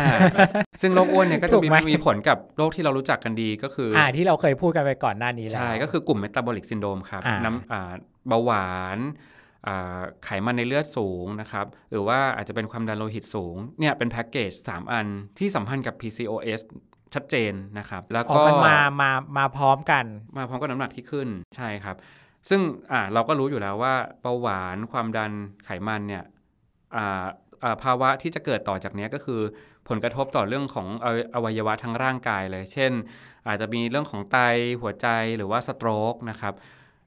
[0.82, 7.94] ซึ่งโรคอ้วนเนี่ยก็ถูจะกมีไหมมีผลกับโรคที่เรารู้จักกันดีก็คือ อ่าที่เราเคยพูดกันไปก่อนหน้านี้แล้ว ใช่ ก็คือกลุ่ม metabolic syndrome ครับอ่าน้ำอ่า
[8.28, 9.00] เบาหวาน
[9.68, 15.08] อ่าไขมันในเลือดสูงนะครับ หรือว่าอาจจะเป็นความดันโลหิตสูง เนี่ยเป็นแพ็กเกจ 3 อัน
[15.40, 16.62] ที่สัมพันธ์กับ PCOS
[17.14, 20.06] ชัดเจนนะครับ แล้วอ๋อก็มันมามามาพร้อมกัน
[20.38, 21.96] มาพร้อมกับน้ำหนักที่ขึ้นใช่ครับ
[22.50, 22.62] ซึ่ง
[22.92, 25.32] อ่าเราก็รู้อยู่แล้วว่าเบาหวานความดัน
[25.66, 26.24] ไขมันเนี่ย
[26.96, 27.28] อ่าอ่า
[27.84, 29.42] ภาวะที่จะเกิดต่อจากนี้ก็คือ
[29.90, 32.92] ผลกระทบต่อเรื่องของอวัยอวัยวะทั้งร่างกายเลย เช่น
[33.48, 34.38] อาจจะมีเรื่องของไต
[34.82, 36.54] หัวใจหรือว่าสโตรกนะครับ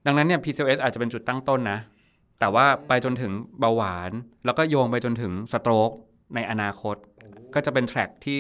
[0.06, 1.78] ดังนั้นเนี่ย PCOS อาจจะเป็นจุดตั้งต้นนะ
[2.40, 4.10] แต่ว่าไปจนถึงเบาหวาน
[4.44, 5.90] แล้วก็โยงไปจนถึงสโตรก
[6.34, 6.96] ในอนาคต
[7.54, 8.38] ก็จะเป็นแทร็กที่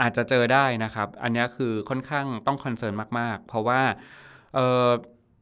[0.00, 3.80] อาจจะเจอได้นะครับ อันนี้คือค่อนข้างต้องคอนเซิร์นมาก ๆ เพราะว่า
[4.54, 4.56] เ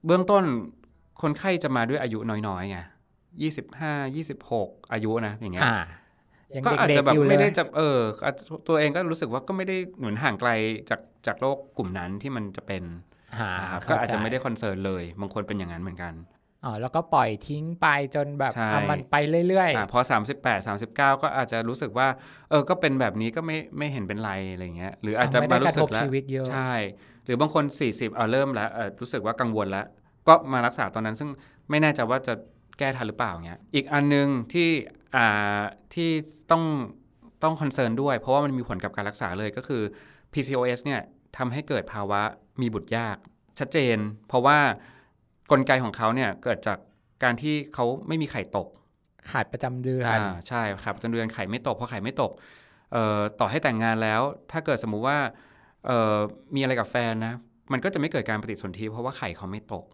[0.07, 0.45] เบื้องต้น
[1.23, 2.79] คนไข้จะมาด้วยอายุน้อยๆไง
[3.43, 5.65] ยี่สิบห้ายี่สิบหกอายุนะอย่างเงี้ย
[6.67, 8.35] ก็อาจเด็จะกแบๆบอยู่เลไม่ได้ยจะเอออาจ
[8.69, 10.51] ตัวเองก็รู้สึกว่าก็ไม่ได้หนุนห่างไกล
[10.91, 12.83] จากจากโรคกลุ่มนั้นที่มันจะเป็น
[13.35, 16.15] อ่านะครับเข้ก็อาจจะใจไม่ได้คอนเซิร์นเลย บางคนเป็นอย่างนั้นเหมือนกัน
[16.65, 19.17] อ๋อแล้วก็ปล่อยทิ้งไปจนแบบใช่เอามันไป
[19.49, 20.01] เรื่อยอ่าพอ
[20.35, 22.09] 38 39 ก็อาจจะรู้สึกว่า
[22.51, 26.73] เออก็เป็นแบบนี้ก็ไม่ไม่เห็นเป็นไรอะไรเงี้ยหรือๆอาจจะไม่มาได้กรู้ระสึทกบแล้วชีวิตเยอะใช่
[27.25, 29.87] หรือบางคน 40เอาเริ่มแล้วเออรู้สึกว่ากังวลแล้ว
[30.29, 31.29] ก็มารักษาตอนนั้นซึ่ง
[31.71, 32.35] ไม่แน่ใจว่าจะ
[32.79, 35.04] แก้ทันหรือเปล่าเงี้ยอีกอันหนึงที่อ่า
[35.95, 36.11] ที่
[36.51, 36.63] ต้อง
[37.43, 39.83] ต้องคอนเซิร์นด้วย เพราะว่ามันมีผลกับการรักษาเลยก็คือ
[40.33, 41.01] PCOS เนี่ย
[41.37, 42.21] ทำให้เกิดภาวะ
[42.61, 43.17] มีบุตรยาก
[43.59, 43.97] ชัดเจน
[44.29, 44.59] เพราะว่า
[45.51, 46.79] กลไกของเขาเนี่ยเกิดจาก
[47.23, 48.69] การที่เขาไม่มีไข่ตก
[49.31, 52.33] ขาดประจำเดือนอ่าใช่ครับจนเดือนไข่ไม่ตกพอไข่ไม่ตก
[52.93, 54.21] เอ่อต่อให้แต่งงานแล้ว
[54.53, 55.19] ถ้าเกิดสมมุติว่า
[55.87, 56.17] เอ่อ
[56.55, 57.35] มีอะไรกับแฟนนะ
[57.73, 59.85] มันก็จะไม่เกิดการปฏิสนธิเพราะว่าไข่เขาไม่ตก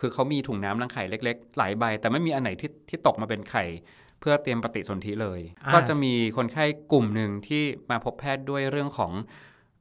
[0.00, 3.64] คือเขามีถุงน้ำรังไข่เล็ก ๆ หลายใบ แต่ไม่มีอันไหนที่ที่ตกมาเป็นไข่
[4.03, 9.12] เพื่อเตรียมปฏิสนธิเลยอ่าก็จะมีคนไข้กลุ่มหนึ่งที่มาพบแพทย์ด้วยเรื่องของ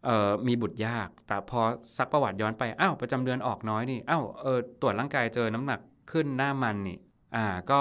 [0.06, 1.62] เอ่อมีบุตรยาก แต่พอ
[1.98, 5.80] ซักประวัติย้อนไป อ้าวประจำเดือนออกน้อยนี่ อ้าวเออตรวจร่างกายเจอน้ำหนัก
[6.12, 6.98] ขึ้นหน้ามันนี่
[7.36, 7.80] อ่าก็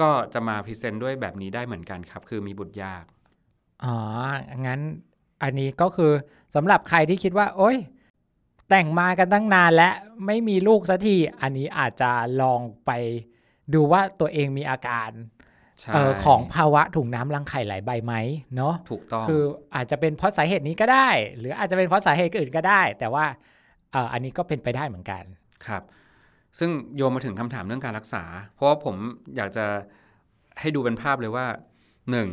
[0.00, 3.04] ก็จะมาพรีเซนต์ด้วยแบบนี้ได้เหมือนกันครับ คือมีบุตรยาก
[3.84, 3.96] อ๋อ
[4.66, 4.80] งั้น
[5.42, 6.12] อันนี้ก็คือ
[6.54, 7.78] สำหรับใครที่คิดว่า โอ๊ย
[8.68, 9.90] แต่งมากันตั้งนานและ
[10.26, 12.10] ไม่มีลูกสักที อันนี้อาจจะ
[12.42, 12.90] ลองไป
[13.74, 18.14] ดูว่าตัวเองมีอาการใช่เออของภาวะถุงน้ำรังไข่หลายใบไหม
[18.56, 19.42] เนาะถูกต้องคือ
[19.74, 21.08] อาจจะเป็นเพราะสาเหตุนี้ก็ได้
[21.38, 23.24] หรืออาจจะเป็นเพราะสาเหตุอื่นก็ได้ แต่ว่า
[23.92, 25.22] เอออันนี้ก็เป็นไปได้เหมือนกัน
[25.66, 25.82] ครับ
[26.58, 28.96] ซึ่งโยงมาถึงคำถามเรื่องการรักษา เพราะว่าผม
[29.36, 29.64] อยากจะ
[30.60, 31.46] ให้ดูเป็นภาพเลยว่า
[32.10, 32.28] หนึ่ง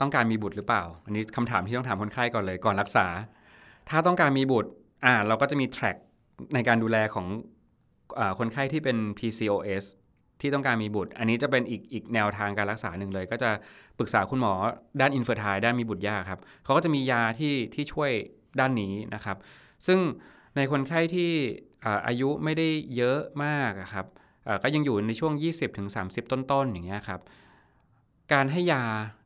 [0.00, 3.06] ต้องการมีบุตรหรือเปล่า อันนี้คำถามที่ต้องถามคนไข้ก่อนเลยก่อนรักษา
[3.88, 4.70] ถ้าต้องการมีบุตร
[5.04, 5.96] อ่าเราก็จะมีแทร็ก
[6.54, 7.26] ในการดูแลของ
[8.18, 9.84] อาคนไข้ที่เป็น PCOS
[10.40, 13.50] ที่ต้องการมีบุตร อันนี้จะเป็นอีกอีกแนวทางการรักษาหนึ่งเลย ก็จะ
[13.98, 14.52] ปรึกษาคุณหมอ
[15.00, 18.10] ด้านอินเฟอร์ไทด้านมีบุตรยากครับเขาก็จะมียาที่ที่ช่วย
[18.60, 19.36] ด้านนี้นะครับ
[19.86, 19.98] ซึ่ง
[20.56, 21.30] ในคนไข้ที่
[21.84, 24.06] อาอายุไม่ได้เยอะมากครับ
[24.62, 25.32] ก็ยังอยู่ในช่วง
[25.82, 27.20] 20-30 ต้นๆ อย่างเงี้ยครับ
[28.32, 28.82] การให้ยา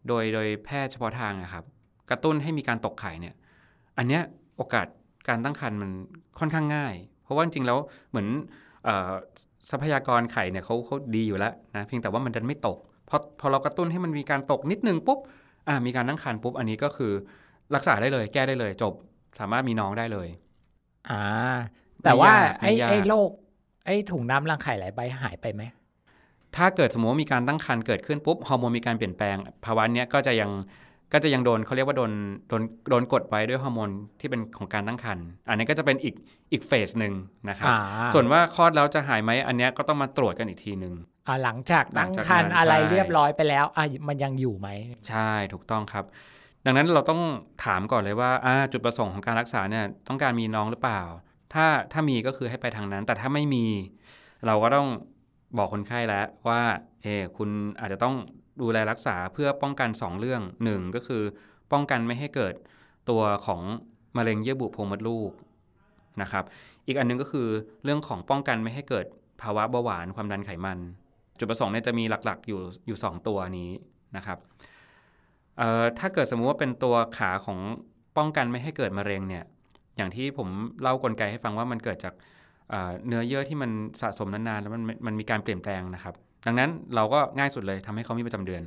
[0.08, 1.64] โดยโดยแพทย์เฉพาะทางอะครับ
[2.10, 3.34] กระตุ้นให้มีการตกไข่เนี่ย
[3.98, 4.22] อันเนี้ย
[4.56, 4.86] โอกาส
[5.28, 5.90] การตั้งครรภ์มัน
[6.38, 6.94] ค่อนข้างง่าย
[7.24, 7.78] เพราะว่าจริงๆแล้ว
[8.10, 8.28] เหมือน
[8.86, 8.88] อ
[9.70, 15.18] ทรัพยากรไข่เนี่ยเขาเขาดีอยู่แล้วนะเพียงแต่ว่ามันดันไม่ตกพอพอเรากระตุ้นให้มันมีการตกนิดนึงปุ๊บ
[15.68, 17.12] อ่ามีการตั้งครรภ์ปุ๊บอันนี้ก็คือ
[17.74, 18.92] รักษาได้เลย แก้ได้เลยจบ
[19.38, 20.28] สามารถมีน้องได้เลย
[21.10, 21.22] อ่า
[22.04, 23.30] แต่ว่าไม่ไอ้ยากไอ้โรค
[23.86, 25.62] ไอ้ถุงน้ำรังไข่หลายใบหายไปไหม
[26.56, 30.50] ถ้าเกิดสมมติว่ามีการตั้งครรภ์เกิดขึ้นปุ๊บฮอร์โมนมีการเปลี่ยนแปลง ภาวะเนี้ยก็จะยัง
[31.12, 32.12] ก็จะยังโดนเขาเรียกว่าโดน
[32.48, 36.14] โดนโดนกดไว้ด้วยฮอร์โมนที่เป็นของการตั้งครรภ์อันนี้ก็จะเป็นอีก
[36.52, 37.12] อีกเฟสหนึ่ง
[37.48, 40.94] นะครับอ่าส่วนว่าคลอดแล้วจะหายไหมอันเนี้ยก็ต้องมาตรวจกันอีกทีหนึ่ง
[41.26, 44.68] อ่าหลังจากหลัตั้งงจากครรภ์นั้นอะไรใช่เรียบร้อยไปแล้วอะมันยังอยู่ไหม
[45.08, 46.04] ใช่ถูกต้องครับ
[46.64, 47.20] ดังนั้นเราต้อง
[47.64, 51.02] ถามก่อนเลยว่าอ่าจุดประสงค์ของการรักษาเนี่ยต้องการมีน้องหรือเปล่า
[51.52, 53.64] ถ้าถ้ามีก็คือให้ไปทางนั้น แต่ถ้าไม่มี
[54.46, 54.88] เราก็ต้อง
[55.58, 56.60] บอกคนไข้แล้วว่า
[57.02, 58.14] เออคุณอาจจะต้อง
[58.62, 61.22] ดูแลรักษาเพื่อป้องกัน 2 เรื่องหนึ่งก็คือ
[61.72, 62.54] ป้องกันไม่ให้เกิด
[63.10, 63.60] ตัวของ
[64.16, 65.30] มะเร็งเยื่อบุโพรงมดลูก
[66.22, 66.44] นะครับ
[66.86, 67.48] อีกอันหนึงก็คือ
[67.84, 69.06] เรื่องของป้องกันไม่ให้เกิด
[69.42, 70.78] ภาวะเบาหวานความดันไขมัน
[71.38, 73.70] จุดประสงค์เนี่ยจะมีหลักๆอยู่อยู่ 2 ตัวนี้
[74.16, 74.38] นะครับ
[75.98, 77.58] ถ้าเกิดสมมุติว่าเป็นตัวขาของ
[78.16, 79.44] ป้องกันไม่ให้เกิดมะเร็งเนี่ย
[79.96, 80.48] อย่างที่ผม
[80.82, 82.14] เล่ากลไกให้ฟังว่ามันเกิดจาก
[82.70, 83.70] เอ่อเนื้อเยื่อที่มัน
[84.02, 86.14] สะสมนานๆแล้วมันมันมีการเปลี่ยนแปลงนะครับ
[86.46, 88.62] ดังนั้นเราก็ง่ายสุดเลยทำให้เขามีประจำเดือน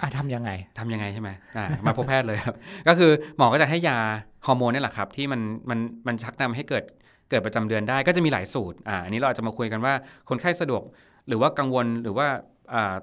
[0.00, 2.54] อะทำยังไงทำยังไงใช่ไหมอ่ามาพบแพทย์เลยครับ
[2.88, 3.98] ก็คือหมอก็จะให้ยา
[4.46, 6.84] ฮอร์โมนนี่แหละครับ ที่มันมันมันชักนำให้เกิด
[7.30, 9.94] เกิดประจำเดือนได้ก็จะมีหลายสูตรอ่าอันนี้เราอาจจะมาคุยกันว่า
[10.28, 10.82] คนไข้สะดวก
[11.28, 12.26] หรือว่ากังวลหรือว่า
[12.74, 12.94] อ่า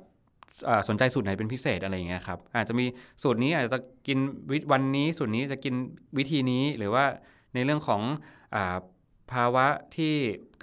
[0.70, 2.86] อ่าสนใจสูตรไหนเป็นพิเศษอะไรอย่างเงี้ยครับอาจจะมี
[3.24, 4.18] สูตรนี้อาจจะกิน
[4.52, 5.74] วิวันนี้สูตรนี้จะกิน
[6.18, 7.06] วิธีนี้หรือว่า
[7.54, 8.02] ในเรื่องของ
[8.56, 8.78] อา
[9.32, 10.14] ภาวะที่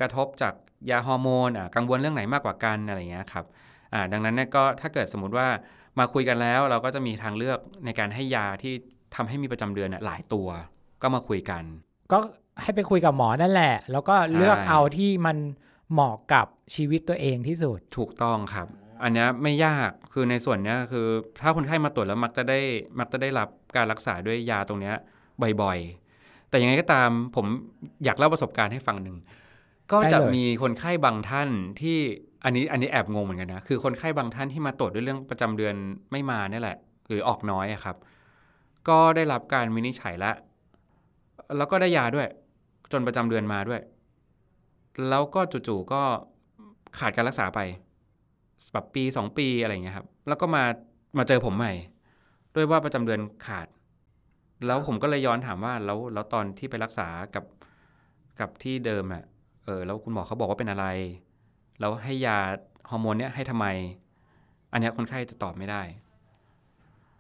[0.01, 0.55] กระทบจาก
[0.91, 3.45] ยาฮอร์โมนอ่ากังวลเรื่องไหนมากกว่ากันอะไรอย่างเงี้ยครับ
[3.93, 5.47] อ่าดังนั้นเนี่ยก็ถ้าเกิดสมมติว่า
[5.99, 8.75] มาคุยกันแล้ว เราก็จะมีทางเลือกในการให้ยาที่
[9.15, 10.49] ทำให้มีประจำเดือนน่ะหลายตัว
[11.03, 11.63] ก็มาคุยกัน
[12.13, 12.19] ก็
[12.63, 15.37] ให้ไปคุยกับหมอนั่นแหละ แล้วก็เลือกใช่เอาที่มัน
[15.93, 18.67] เหมาะกับชีวิตตัวเองที่สุด ถูกต้องครับ
[19.03, 21.07] อันเนี้ยไม่ยากคือในส่วนเนี้ยคือ
[21.43, 22.59] ถ้าคนไข้มาตรวจแล้วมักจะได้
[22.99, 24.95] มักจะได้รับการรักษาด้วยยาตรงเนี้ย
[25.63, 27.47] บ่อยๆ แต่ยังไงก็ตามผม
[28.05, 29.17] อยากเล่าประสบการณ์ให้ฟังหนึ่ง
[29.93, 31.49] ก็จะมีคนไข้บางท่าน
[31.81, 31.99] ที่
[32.45, 35.75] อันนี้อันนี้แอบงงเหมือนกันนะ คือคนไข้บางท่านที่มาตรวจด้วยเรื่องประจำเดือน
[36.13, 36.77] ไม่มาเนี่ยแหละ
[37.09, 37.97] หรือออกน้อยครับ
[38.89, 40.35] ก็ได้รับการวินิจฉัยแล้ว
[41.57, 42.29] แล้วก็ได้ยาด้วย
[42.93, 43.81] จนประจำเดือนมาด้วย
[45.09, 46.03] แล้วก็จู่ๆก็
[46.99, 47.61] ขาดการรักษาไป
[48.73, 50.65] แบบปีสองปีอะไรอย่างเงี้ยครับ แล้วก็มา
[51.19, 51.73] มาเจอผมใหม่
[52.55, 53.67] ด้วยว่าประจำเดือนขาด
[54.67, 57.45] แล้วผมก็เลยย้อนถามว่าแล้วแล้วตอนที่ไปรักษากับ
[58.41, 59.25] กับที่เดิมอะ
[59.67, 60.87] เออแล้วคุณหมอเขาบอกว่าเป็นอะไร
[61.81, 62.39] แล้วให้ยา
[62.91, 63.67] ฮอร์โมนเนี้ยให้ทำไม
[64.73, 65.83] อันเนี้ยคนไข้จะตอบไม่ได้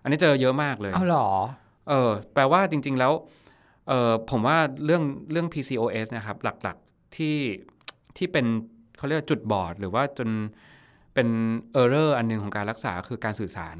[0.03, 1.29] อันนี้เจอเยอะมากเลยเอาเหรอ
[1.89, 3.13] เออ แปลว่าจริง ๆ แล้ว
[3.89, 7.37] เออผมว่าเรื่องเรื่อง PCOS นะครับ หลักๆที่
[8.17, 8.47] ที่เป็น
[8.97, 10.29] เขาเรียกว่าจุดบอด หรือว่าจน
[11.15, 11.29] เป็น
[11.73, 13.77] error อันหนึ่งของการรักษาคือการสื่อสาร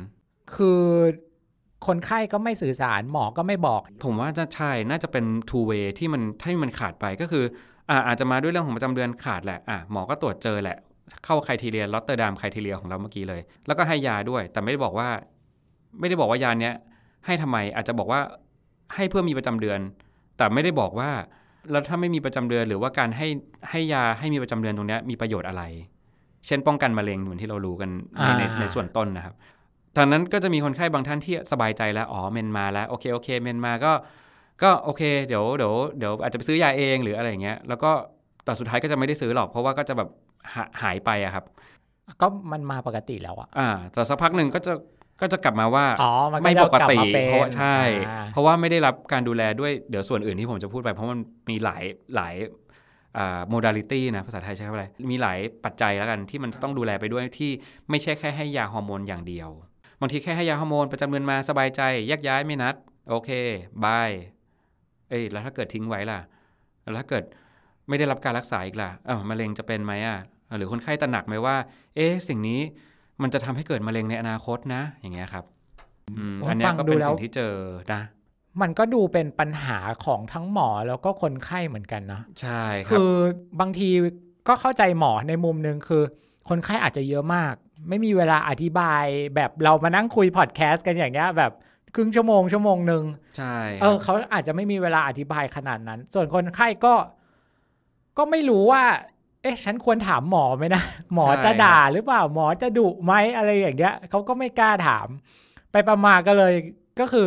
[0.55, 0.83] คือ
[1.87, 7.45] คนไข้ก็ไม่สื่อสารหมอก็ไม่บอก ผมว่าจะใช่น่าจะเป็น two way ที่มันที่มันขาดไปก็คือ
[7.91, 10.77] อ่าอาจจะมาด้วยเรื่องของประจำเดือนขาดแหละอะหมอก็ตรวจเจอแหละ
[11.25, 15.09] เข้า criteria Rotterdam criteria ของเราเมื่อกี้เลย แล้วก็ให้ยาด้วย แต่ไม่ได้บอกว่า
[16.01, 16.75] ไม่ได้บอกว่ายาเนี้ย
[17.27, 18.21] ให้ทำไมอาจจะบอกว่า
[18.95, 19.81] ให้เพื่อมีประจำเดือน
[20.37, 21.11] แต่ไม่ได้บอกว่า
[21.71, 23.27] แล้วถ้าไม่มีประจำเดือนหรือว่าการให้
[23.71, 25.63] ให้ยาให้มีประจำเดือนตรงเนี้ยมีประโยชน์อะไร
[26.47, 27.91] เช่นป้องกันมะเร็งเหมือนที่เรารู้กัน
[28.23, 29.35] ในในอ่าในส่วนต้นนะครับ
[29.97, 33.93] ตอนนั้นก็จะมีคนไข้บางท่านที่สบายใจแล้ว อ๋อเมนมาแล้ว โอเคโอเคเมนมาก็
[34.63, 37.91] ก็โอเคเดี๋ยวเดี๋ยวเดี๋ยวอาจจะไปซื้อยาเองหรืออะไรอย่างเงี้ยแล้วก็
[38.45, 40.09] แต่สุดท้ายก็จะไม่ได้ซื้อหรอก เพราะว่าก็จะแบบ
[40.55, 41.45] หาหายไปอะครับ
[42.21, 44.73] ก็มันมาปกติแล้วอะอ่า แต่สักพักหนึ่งก็จะ
[45.21, 51.83] ก็จะกลับมาว่าอ๋อมันก็ไม่จะปกติลับมาเป็นเพราะว่าใช่อ่าเพราะว่าไม่ได้รับการดูแลด้วยเดี๋ยวส่วนอื่นที่ผมจะพูดไป เพราะมันมีหลาย
[52.17, 52.35] หลาย
[53.17, 57.51] อ่า modality นะภาษาไทยใช้คำว่าอะไร มีหลายปัจจัยแล้วกันที่มันต้องดูแลไปด้วยที่
[57.91, 59.49] ไม่ใช่แค่ให้ยาฮอร์โมนอย่างเดียว
[60.01, 62.75] บางทีแค่ให้ยาฮอร์โมนประจำเดือนมาสบายใจแยกย้ายไม่นัด
[63.11, 63.31] โอเค
[63.85, 64.11] bye
[65.09, 66.21] เอ้ยแล้วถ้าเกิดทิ้งไว้ล่ะ
[66.83, 67.25] แล้วถ้าเกิด
[67.89, 70.19] ไม่ได้รับการรักษาอีกล่ะเอ้ามะเร็งจะเป็นไหมอะ
[70.59, 71.57] หรือคนไข้ตระหนักไหมว่า
[71.97, 72.61] เอ๊ะสิ่งนี้
[73.23, 75.45] มันจะทำให้เกิดมะเร็งในอนาคตนะ อย่างเงี้ยครับ
[76.19, 77.55] อืมโอ้ยอันเนี้ยฟังก็ดูเป็นแล้วสิ่งที่เจอ
[77.95, 78.03] นะ
[78.61, 83.13] มันก็ดูเป็นปัญหาของทั้งหมอแล้วก็คนไข้เหมือนกันนะใช่ครับคือ
[83.61, 83.89] บางที
[84.49, 86.03] ก็เข้าใจหมอในมุมหนึ่งคือ
[86.49, 87.55] คนไข้อาจจะเยอะมาก
[87.89, 91.53] ไม่มีเวลาอธิบายแบบเรามานั่งคุยพอดแคสต์กันอย่างเงี้ยแบบ
[91.97, 93.05] ครึ่งชั่วโมงชั่วโมงหนึ่ง
[93.37, 96.95] ใช่คเอรับอเขาอาจจะไม่มีเวลาอธิบายขนาดนั้น ส่วนคนไข้ก็
[98.19, 98.83] ก็ไม่รู้ว่า
[99.43, 100.83] เอ๊ะ ฉันควรถามหมอไหมนะ
[101.15, 105.09] หมอจะด่าหรือเปล่าหมอจะดุไหมอะไรอย่างเงี้ยเขาก็ไม่กล้าถาม
[105.73, 106.55] ไปประมาก็เลย
[107.01, 107.27] ก็คือ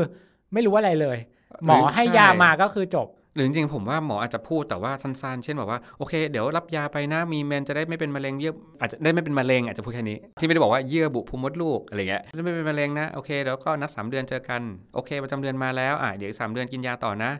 [0.53, 1.17] ไม่รู้อะไรเลย
[1.65, 14.61] หมอให้ยามาก็คือจบ หรือจริงๆผมว่าหมออาจจะพูดแต่ว่าสั้นๆ เช่นแบบว่าโอเคเดี๋ยวรับยาไปนะมีเมนจะได้ไม่เป็นมะเร็งเยื่ออาจจะได้ไม่เป็นมะเร็งอาจจะพูดแค่นี้ ที่ไม่ได้บอกว่าเยื่อบุพุมมดลูกอะไรเงี้ยจะไม่เป็นมะเร็งนะโอเคแล้วก็นัดสามเดือนเจอกัน
[14.95, 17.31] โอเคประจำเดือนมาแล้วอะเดี๋ยวสามเดือนกินยาต่อนะ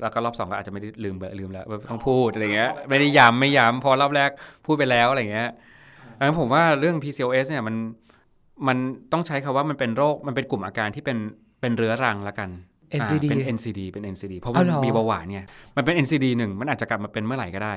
[0.00, 4.30] แล้วก็รอบสองก็อาจจะไม่ได้ลืมลืมแล้วต้องพูดอะไรเงี้ยไม่ได้ย้ำไม่ย้ำพอรอบแรก
[4.66, 5.50] พูดไปแล้วอะไรเงี้ย
[6.18, 7.76] อันนั้นผมว่าเรื่อง PCOS เนี่ยมัน
[8.68, 8.76] มัน
[9.12, 11.18] ต้องใช้คำว่ามันเป็นโรคมันเป็นกลุ่มอาการที่เป็น
[11.60, 12.50] เป็นเรื้อรังละกัน
[13.00, 15.44] NCD เป็น NCD เป็น NCD เพราะเอามันเหรอมีเบาหวานเนี่ย
[15.76, 17.74] มันเป็น NCD หนึ่งมันอาจจะกลับมาเป็นเมื่อไหร่ก็ได้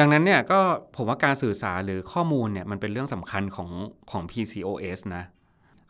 [0.00, 0.60] ดังนั้นเนี่ยก็
[0.96, 3.70] ผมว่าการสื่อสารหรือข้อมูลเนี่ยมันเป็นเรื่องสำคัญของ
[4.10, 5.24] ของ PCOS นะ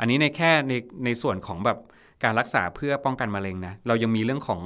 [0.00, 0.72] อันนี้ในแค่ใน
[1.04, 1.78] ในส่วนของแบบ
[2.24, 4.60] การรักษาเพื่อป้องกันมะเร็งนะ เรายังมีเรื่องของ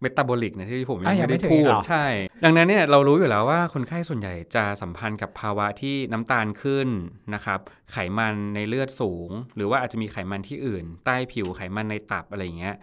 [0.00, 2.04] เมตาบอลิกนะที่ผมยังอะยังไม่ไม่ได้ถึงพูดเหรอใช่
[2.44, 6.88] ดังนั้นเนี่ยเรารู้อยู่แล้วว่าคนไข้ส่วนใหญ่จะสัมพันธ์กับภาวะที่น้ำตาลขึ้น
[7.34, 7.60] นะครับ
[7.92, 12.76] ไขมันในเลือดสูง หรือว่าอาจจะมีไขมันที่อื่น ใต้ผิวไขมันในตับอะไรอย่างเงี้ย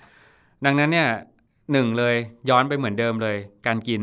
[0.65, 1.09] ดังนั้นเนี่ย
[1.71, 2.15] หนึ่งเลย
[2.49, 4.01] ย้อนไปเหมือนเดิมเลย การกิน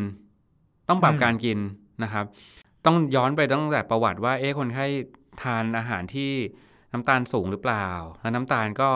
[0.89, 1.59] ต้องปรับอืมการกิน
[2.03, 2.25] นะครับ
[2.87, 4.87] ต้องย้อนไปตั้งแต่ประวัติว่าเอ๊ะคนไข้
[5.43, 6.31] ทานอาหารที่
[6.93, 7.89] น้ำตาลสูงหรือเปล่า
[8.21, 8.91] แล้วน้ำตาลก็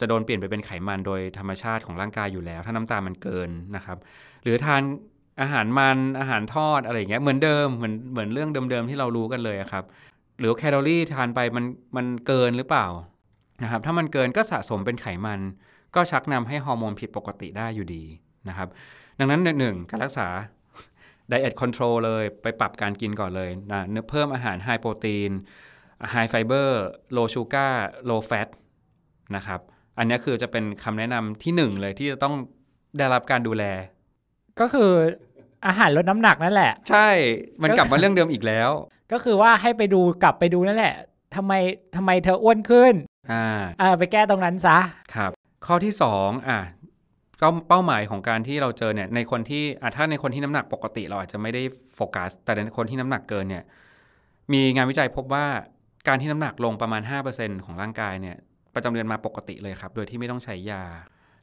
[0.00, 3.98] จะโดนเปลี่ยนไปเป็นไขมันโดยธรรมชาติของร่างกายอยู่แล้ว ถ้าน้ำตาลมันเกินนะครับ
[4.42, 4.82] หรือทาน
[5.40, 9.84] อาหารมันอาหารทอดอะไรอย่างเงี้ยเหมือนเดิมเหมือนเหมือนเรื่องเดิมๆที่เรารู้กันเลยอะครับ
[10.38, 11.64] หรือแคลอรี่ทานไปมัน
[11.96, 12.86] มันเกินหรือเปล่า
[13.62, 15.40] นะครับ ถ้ามันเกินก็สะสมเป็นไขมัน
[15.94, 18.04] ก็ชักนำให้ฮอร์โมนผิดปกติได้อยู่ดี
[18.48, 18.68] นะครับ
[19.18, 20.28] ดังนั้นหนึ่งการรักษา
[21.30, 25.30] Diet Control เลยไปปรับการกินก่อนเลยนะเนื้อเพิ่มอาหาร high protein
[26.10, 28.48] high fiber low sugar low fat
[29.36, 29.60] นะครับ
[29.98, 32.34] อันนี้คือจะเป็นคำแนะนำที่หนึ่งเลยที่จะต้อง
[32.98, 33.64] ได้รับการดูแล
[34.60, 34.90] ก็คือ
[35.66, 37.08] อาหารลดน้ำหนักนั่นแหละ ใช่
[37.62, 38.70] มันกลับมาเรื่องเดิมอีกแล้ว
[39.12, 40.94] ก็คือว่าให้ไปดูกลับไปดูนั่นแหละ
[41.36, 41.52] ทำไม
[41.96, 42.94] ทำไมเธออ้วนขึ้น
[43.32, 43.44] อ่า
[43.80, 44.78] อ่าไปแก้ตรงนั้นซะ
[45.14, 45.32] ครับ
[45.66, 46.60] ข้อที่สองอะ
[47.42, 51.62] ก็เป้าหมายของการที่เราเจอเนี่ยในคนที่อะถ้าในคนที่น้ำหนักปกติเราอาจจะไม่ได้
[51.94, 53.64] โฟกัส แต่ในคนที่น้ำหนักเกินเนี่ย
[54.52, 55.46] มีงานวิจัยพบว่า
[56.08, 58.36] การที่น้ำหนักลงประมาณ 5%ของร่างกายเนี่ย
[58.74, 60.84] ประจำเดือนมาปกติเลยครับ โดยที่ไม่ต้องใช้ยา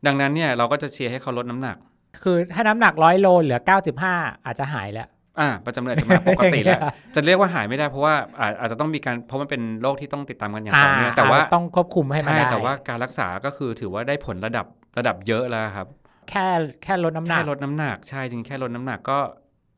[0.05, 1.77] ดังนั้นเนี่ยเราก็จะเชียร์ให้เขาลดน้ำหนัก
[2.23, 3.59] คือถ้าน้ำหนักร้อยโลเหลือ
[4.03, 5.07] 95 อาจจะหายแล้ว
[5.39, 6.79] อ่าประจำเดือนจะมาปกติแล้ว
[7.15, 14.65] จะเรียกว่าหายไม่ได้เพราะว่าอาอาจจะต้องมีการเพราะมันเป็นโรคที่ต้องติดตามกันอย่างต่อเนื่องแต่ว่าต้องควบคุมให้มันใช่ได้แต่ว่าการรักษาก็คือถือว่าได้ผลระดับ
[14.97, 15.87] ระดับเยอะแล้วครับ
[16.29, 16.45] แค่
[16.83, 19.19] แค่ลดน้ำหนัแค่กลดน้ำหนักใช่จริงแค่ลดน้ำหนักก็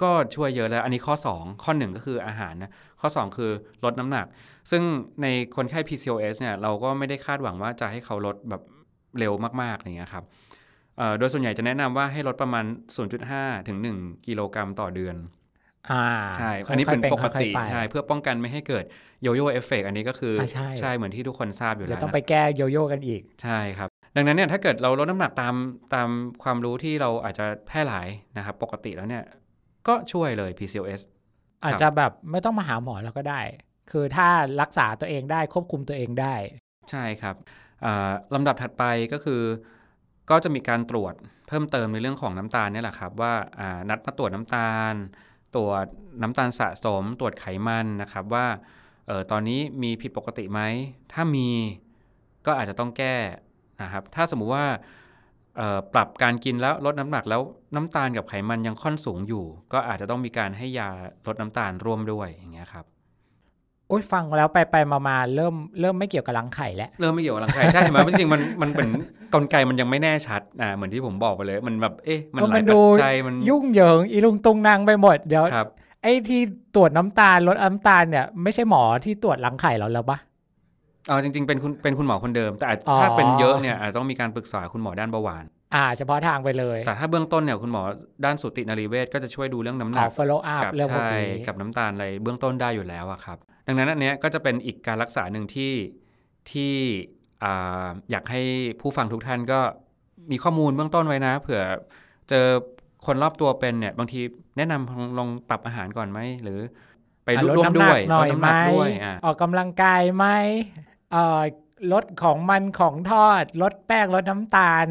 [0.04, 3.52] ก็ช่วยเยอะแล้ว อันนี้ข้อ 2 ข้อ 1 ก็คืออาหารนะข้อ 2 คือ
[3.84, 4.26] ลดน้ำหนัก
[4.72, 4.84] ซึ่ง
[5.22, 8.62] ในคนไข้ PCOS เนี่ยเราก็ไม่ได้คาดหวังว่าจะให้เขาลดแบบ
[9.19, 10.24] เร็วมากๆอย่างเงี้ยครับ
[10.98, 12.65] เอ่อโดยส่วนใหญ่จะแนะนำว่าให้ลดประมาณ
[13.15, 15.15] 0.5 ถึง 1 กิโลกรัมต่อเดือน
[15.92, 16.06] อ่า
[16.38, 18.84] ใช่ อันนี้เป็นปกติค่อยๆใช่เพื่อป้องกันไม่ให้เกิด
[19.22, 25.56] โยโย่เอฟเฟกอันนี้ก็คืออ่าใช่เหมือนที่ทุกคนทราบอยู่เดี๋ยแล้ววต้องนะไปแก้โยโย่กันอีกใช่ครับ ดังนั้นเนี่ยถ้าเกิดเราลดน้ำหนักตาม
[25.94, 26.10] ตาม
[26.44, 29.24] ความรู้ที่เราอาจจะแพร่หลายนะครับปกติแล้วเนี่ย
[29.88, 31.02] ก็ช่วยเลย PCOS
[31.63, 33.42] อาจจะแบบไม่ต้องมาหาหมอแล้วก็ได้
[33.92, 34.28] คือถ้า
[34.62, 36.36] รักษาตัวเองได้ควบคุมตัวเองได้
[36.92, 37.36] ใช่ครับ
[37.86, 39.42] อ่าลำดับถัดไปก็คือ
[40.30, 41.13] ก็จะมีการตรวจ
[41.48, 44.96] เพิ่มเติมในเรื่องของน้ำตาลเนี่ยแหละครับว่าอ่านัดมาตรวจน้ำตาล
[45.55, 45.85] ตรวจ
[46.21, 48.47] น้ำตาลสะสม ตรวจไขมันนะครับว่า
[49.07, 50.62] เออตอนนี้มีผิดปกติไหม
[51.13, 51.47] ถ้ามี
[52.45, 53.15] ก็อาจจะต้องแก้
[53.81, 54.65] นะครับ ถ้าสมมุติว่า
[55.93, 57.41] ปรับการกินแล้วลดน้ำหนักแล้ว
[57.75, 60.89] น้ำตาลกับไขมันยังค่อนสูงอยู่ ก็อาจจะต้องมีการให้ยา
[61.27, 62.85] ลดน้ำตาลร่วมด้วยอย่างเงี้ยครับ
[63.89, 68.88] โอ้ยฟังแล้วไปไปมามาเริ่มเริ่มไม่เกี่ยวกับรังไข่แล้วเริ่มไม่เกี่ยวกับร่างกายใช่เห็นไหมจริงๆมันมันเป็น
[69.34, 75.67] กลไกมันยังไม่แน่ชัดอ่าเหมือนที่ผมบอกไปเลย มันแบบเอ๊ะมันหลายมันปัดูจจัยมันยุ่งเหยิงอีลุงตุงนางไปหมดเดี๋ยวครับ
[76.04, 76.41] ไอ้ที่
[76.75, 80.17] ตรวจน้ำตาลลดน้ำตาลเนี่ยไม่ใช่หมอที่ตรวจรังไข่เราแล้วปะ
[81.08, 87.82] เอาจริง ๆ เป็นคุณเป็นคุณหมอคนเดิม แต่อาจอ๋อถ้าเป็นเยอะเนี่ยอาจจะต้องมีการปรึกษาคุณหมอด้านเบาหวานอ่าเฉพาะทางไปเลย แต่ถ้าเบื้องต้นเนี่ยคุณหมอ
[88.25, 93.38] ด้านสูตินรีเวชก็จะช่วยดูเรื่องน้ำหขนัอก follow up กับเรื่องพวกใช่นี้กับน้ำตาลอะไรเบื้องต้นได้อยู่แล้วอะครับ
[93.69, 95.73] ดังนั้นอันเนี้ยก็จะเป็นอีกการรักษาหนึ่งที่
[96.51, 96.73] ที่
[97.43, 98.41] อ่าอยากให้
[98.82, 99.60] ผู้ฟังทุกท่านก็
[100.32, 101.62] มีข้อมูลเบื้องต้นไว้นะเผื่อ
[102.29, 102.47] เจอ
[103.05, 104.21] คนรอบตัวเป็นเนี่ยบางที
[104.58, 106.60] แนะนำลองลองปรับอาหารก่อนไหมหรือ
[107.25, 110.25] ไปอะลดร่วมน้ำหด้นัวกยหน่อยลดน้ำไหหมนักด้วยอะออกกำลังกายไหม
[111.12, 111.41] เอ่อ
[111.93, 114.88] ลดของมันของทอด ลดแป้งลดน้ำตาล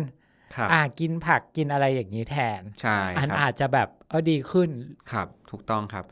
[0.56, 4.70] ครับอ่ากินผักกินอะไรอย่างนี้แทนใช่อันครับอาจจะแบบเออดีขึ้น
[5.12, 6.04] ครับ ถูกต้องครับ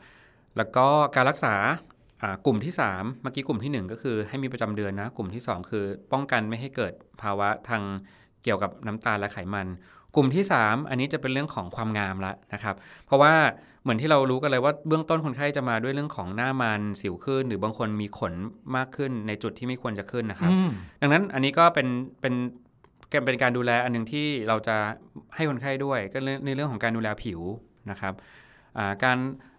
[0.56, 1.85] แล้วก็การรักษาอ่า
[2.46, 7.82] กลุ่มที่ 3 เมื่อกี้กลุ่มทีหนึ่1 ก็คือให้มีประจำเดือนนะ กลุ่มที่ 2 คือ ป้องกันไม่ให้เกิดภาวะทาง
[8.44, 9.66] เกี่ยวกับน้ำตาลและไขมัน
[10.14, 12.74] กลุ่มที่ 3 อันนี้จะเป็นเรื่องของความงามละนะครับ
[13.06, 13.34] เพราะว่า
[13.82, 18.34] เหมือนที่เรารู้กันเลยว่าเบื้องต้นคนไข้จะมาด้วยเรื่องของหน้ามันสิวขึ้น หรือบางคนมีขน
[18.76, 21.88] มากขึ้นในจุดที่ไม่ควรจะขึ้นนะครับอืมดังนั้นอันนี้ก็เป็น
[22.20, 22.34] เป็น
[23.26, 24.76] เป็นการดูแลอันหนึ่งที่เราจะ
[25.36, 27.40] ให้คนไข้ด้วยก็ในเรื่องของการดูแลผิว
[27.90, 28.14] นะครับ
[28.78, 29.18] อ่าการ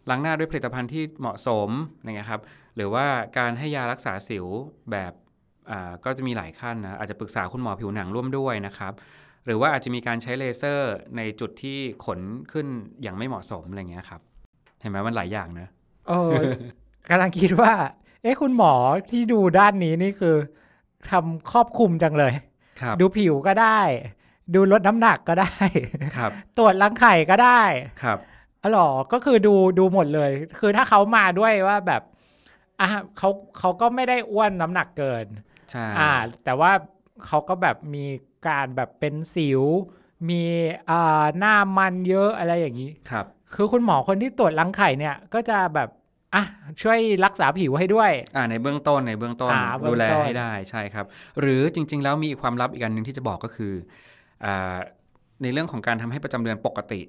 [0.10, 1.70] ล้างหน้าด้วยผลิตภัณฑ์ที่เหมาะสม
[2.06, 2.42] นะครับ
[2.76, 3.06] หรือว่า
[3.38, 4.46] การให้ยารักษาสิว
[4.92, 5.14] แบบ
[5.70, 8.94] อ่าก็จะมีหลายขั้นนะอาจจะปรึกษาคุณหมอผิวหนังร่วมด้วยนะครับ
[9.46, 12.20] หรือว่าอาจจะมีการใช้เลเซอร์ในจุดที่ขน
[12.52, 12.68] ขึ้น
[13.02, 14.22] อย่างไม่เหมาะสมอะไรเงี้ยครับ
[14.82, 15.68] เห็นไหมมันหลายอย่างนะ
[16.08, 16.34] เออ
[17.10, 17.74] กำลังคิดว่า
[18.22, 18.74] เอ๊ะคุณหมอ
[19.12, 20.36] ที่ดูด้านนี้นี่คือ
[21.12, 22.34] ทำครอบคลุมจังเลย
[22.82, 23.80] ครับดูผิวก็ได้
[24.56, 25.56] ดูลดน้ำหนักก็ได้
[26.18, 27.62] ครับตรวจรังไข่ก็ได้
[28.04, 28.18] ครับ
[28.64, 32.02] อ๋อเหรอก็คือดูดูหมดเลย คือถ้าเขามาด้วยว่าแบบ
[32.80, 32.88] อะ
[33.18, 33.30] เขา
[33.60, 35.26] เขาก็ไม่ได้อ้วนน้ำหนักเกิน
[35.72, 36.12] ใช่อ่า
[36.44, 36.72] แต่ว่า
[37.26, 38.06] เขาก็แบบมี
[38.48, 39.62] การแบบเป็นสิว
[40.30, 40.44] มี
[40.90, 45.90] อ่าหน้ามันเยอะอะไรอย่างนี้ ครับ คือคุณหมอคนที่ตรวจรังไข่เนี่ย ก็จะแบบ
[46.36, 46.44] อะ
[46.82, 51.06] ช่วยรักษาผิวให้ด้วย อ่าในเบื้องต้นในเบื้องต้น อ่าเบื้องต้น ดูแลให้ได้ใช่ครับ
[51.40, 53.74] หรือจริง ๆ แล้วมีอีกความลับอีกอันหนึ่งที่จะบอกก็คือ
[54.46, 54.78] อ่า
[55.44, 57.02] ในเรื่องของการทำให้ประจำเดือนปกติ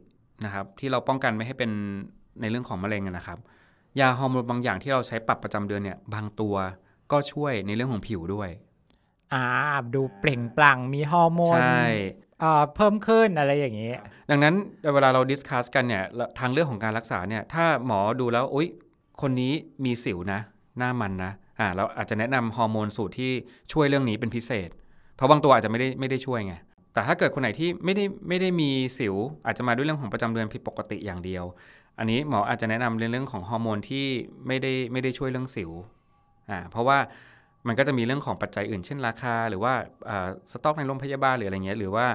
[0.45, 1.71] นะครับ ที่เราป้องกันไม่ให้เป็น
[2.41, 3.39] ในเรื่องของมะเร็งอะนะครับ
[4.01, 6.55] ยาฮอร์โมนบางอย่างที่เราใช้ปรับประจำเดือนเนี่ย บางตัว
[7.13, 8.49] ก็ช่วยในเรื่องของผิวด้วย
[9.35, 9.45] อ่า
[9.95, 11.85] ดูเปล่งปลั่งมีฮอร์โมนใช่
[12.43, 13.93] อ่าเพิ่มขึ้นอะไรอย่างนี้
[14.31, 14.55] ดังนั้น
[14.95, 16.03] เวลาเรา discuss กันเนี่ย
[16.39, 18.69] ทางเรื่องของการรักษาเนี่ย ถ้าหมอดูแล้วอุ๊ย
[19.21, 19.53] คนนี้
[19.85, 20.41] มีสิวนะ
[20.79, 23.33] หน้ามันนะอ่าเราอาจจะแนะนำฮอร์โมนสูตรที่
[23.73, 24.69] ช่วยเรื่องนี้เป็นพิเศษ
[25.17, 26.55] เพราะบางตัวอาจจะไม่ได้ไม่ได้ช่วยไง
[26.99, 29.15] แต่ถ้าเกิดคนไหนที่ไม่ได้ไม่ได้มีสิว
[29.47, 31.45] อาจจะมาด้วยเรื่องของประจำเดือนผิดปกติอย่างเดียว
[31.99, 34.07] อันนี้หมออาจจะแนะนำเรื่องของฮอร์โมนที่
[34.47, 35.71] ไม่ได้ไม่ได้ช่วยเรื่องสิว
[36.51, 36.99] อ่าเพราะว่า
[37.67, 39.73] มันก็จะมีเรื่องของปัจจัยอื่น เช่นราคา หรือว่า
[40.53, 42.07] สต็อกในโรงพยาบาลหรืออะไรเงี้ยหรือว่า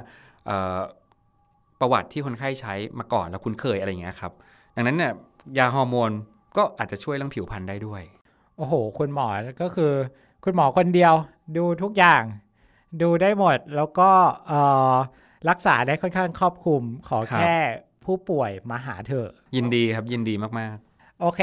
[1.79, 4.31] ประวัติที่คนไข้ใช้มาก่อนแล้วคุ้นเคยอะไรเงี้ยครับ
[4.75, 5.13] ดังนั้นเนี่ย
[5.57, 6.11] ยาฮอร์โมน
[6.57, 8.01] ก็อาจจะช่วยเรื่องผิวพรรณได้ด้วย
[8.57, 9.27] โอ้โห คุณหมอ
[9.61, 9.91] ก็คือ
[10.43, 11.13] คุณหมอคนเดียว
[11.57, 12.23] ดูทุกอย่าง
[13.01, 14.09] ดูได้หมดแล้วก็
[14.47, 14.93] เอ่อ
[15.49, 17.55] รักษาได้ค่อนข้างครอบคลุมขอครับแค่
[18.05, 20.77] ผู้ป่วยมาหาเถอะยินดีครับยินดีมาก
[21.21, 21.41] โอเค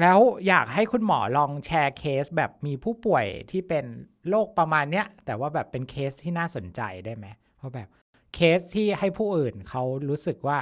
[0.00, 0.18] แล้ว
[0.48, 3.84] อยากให้คุณหมอลองแชร์เคสแบบมีผู้ป่วยที่เป็น
[4.28, 7.26] โรคประมาณเนี้ย แต่ว่าแบบเป็นเคสที่น่าสนใจได้ไหม
[7.56, 7.88] เพราะแบบ
[8.34, 10.58] เคสที่ให้ผู้อื่นเขารู้สึกว่า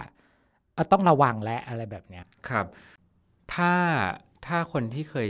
[0.74, 2.66] เอ่อต้องระวังและอะไรแบบเนี้ยๆครับ
[3.54, 3.72] ถ้า
[4.46, 5.28] ถ้าคนที่เคย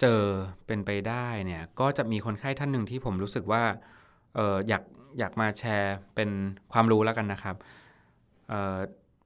[0.00, 0.22] เจอ
[0.66, 3.62] เป็นไปได้เนี่ย ก็จะมีคนไข้ท่านหนึ่งที่ผมรู้สึกว่า
[4.34, 4.82] เอออยาก
[5.18, 6.30] อยากมาแชร์เป็น
[6.72, 7.56] ความรู้แล้วกันนะครับ
[8.48, 8.76] เอ่อ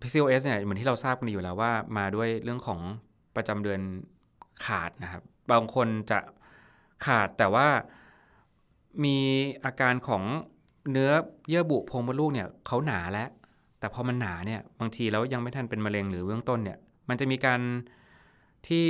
[0.00, 2.80] PCOS เนี่ยเหมือนที่เราทราบกันอยู่แล้วว่ามาด้วยเรื่องของ
[3.36, 3.80] ประจำเดือน
[4.64, 6.18] ขาดนะครับ บางคนจะ
[7.06, 7.68] ขาดแต่ว่า
[9.04, 9.18] มี
[9.64, 10.22] อาการของ
[10.90, 11.10] เนื้อ
[11.48, 13.28] เยื่อบุโพรงมดลูกเนี่ยเขาหนาแล้ว
[13.78, 16.78] แต่พอมันหนาเนี่ยบางทีแล้วยังไม่ทันเป็นมะเร็งหรือเบื้องต้นเนี่ย
[17.08, 17.60] มันจะมีการ
[18.68, 18.86] ที่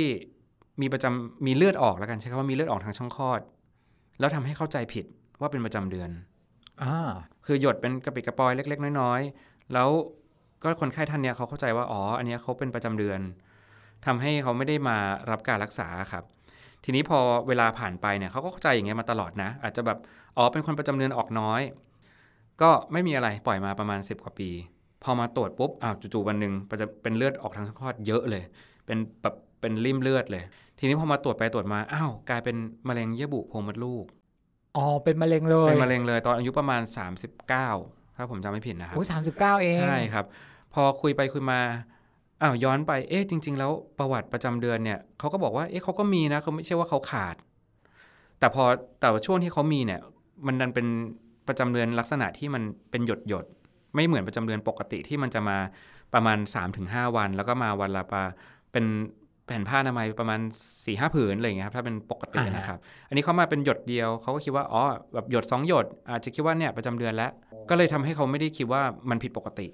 [0.81, 3.41] มีประจำมีเลือดออกแล้วกันใช้คำว่ามีเลือดออกทางช่องคลอด
[4.19, 5.05] แล้วทำให้เข้าใจผิด
[5.39, 6.09] ว่าเป็นประจำเดือน
[6.83, 6.95] อ่า
[7.45, 9.89] คือหยดเป็นกระปิดกระปอยเล็ก ๆ น้อยๆ แล้ว
[10.63, 13.19] ก็คนไข้ท่านเนี้ยเขาเข้าใจว่าอ๋ออันเนี้ยเขาเป็นประจำเดือน
[14.05, 14.97] ทำให้เขาไม่ได้มา
[15.29, 16.23] รับการรักษาครับ
[16.83, 19.97] ทีนี้พอเวลาผ่านไปเนี่ยเขาก็เข้าใจอย่างเงี้ยมาตลอดนะ อาจจะแบบ
[20.37, 21.61] อ๋อเป็นคนประจำเดือนออกน้อย
[22.61, 24.49] ก็ไม่มีอะไรปล่อยมาประมาณ 10 กว่าปี
[25.03, 28.43] พอมาตรวจปุ๊บอ้าวจู่ๆวันหนึ่งจะเป็นเลือดออกทางช่องคลอดเยอะเลย
[28.85, 30.43] เป็นแบบเป็นริ่มเลือดเลย
[30.79, 32.55] ทีนี้พอมาตรวจไปตรวจมาอ้าวกลายเป็น
[32.87, 34.05] มะเร็งเยื่อบุโพรงมดลูก
[34.79, 36.81] อ๋อ เป็นมะเร็งเลย เป็นมะเร็งเลยตอนอายุประมาณ
[37.49, 40.25] 39 ถ้าผมจำไม่ผิดนะครับโอ้สามสิบเก้าเอง ใช่ครับ
[40.73, 41.59] พอคุยไปคุยมา
[42.41, 47.35] อ้าวย้อนไปเอ๊ะจริง ๆ แล้วประวัติประจำเดือนเนี่ยเขาก็บอกว่าเอ๊ะเขาก็มีนะเขาไม่ใช่ว่าเขาขาด
[48.39, 48.63] แต่พอ
[48.99, 50.01] แต่ว่าช่วงที่เขามีเนี่ย
[50.45, 50.87] มันดันเป็น
[51.47, 55.57] ประจำเดือนลักษณะที่มันเป็นหยดหยดๆไม่เหมือนประจำเดือนปกติที่มันจะมา
[56.13, 56.37] ประมาณ
[56.77, 58.23] 3-5 วัน แล้วก็มาวันละประ
[58.71, 58.85] เป็น
[59.49, 62.79] แผ่นผ้าอนามัยประมาณ4ี่ห้าผืนอะไรอย่างเงี้ยครับถ้าเป็นปกติอ่าฮะนะครับ
[63.09, 64.81] อันนี้เขามาเป็นหยดเดียวเขาก็คิดว่าอ๋อ
[65.13, 67.31] แบบหยดสองหยด อาจจะคิดว่าเนี่ยประจำเดือนแล้ว
[67.69, 69.67] ก็เลยทำให้เขาไม่ได้คิดว่ามันผิดปกติ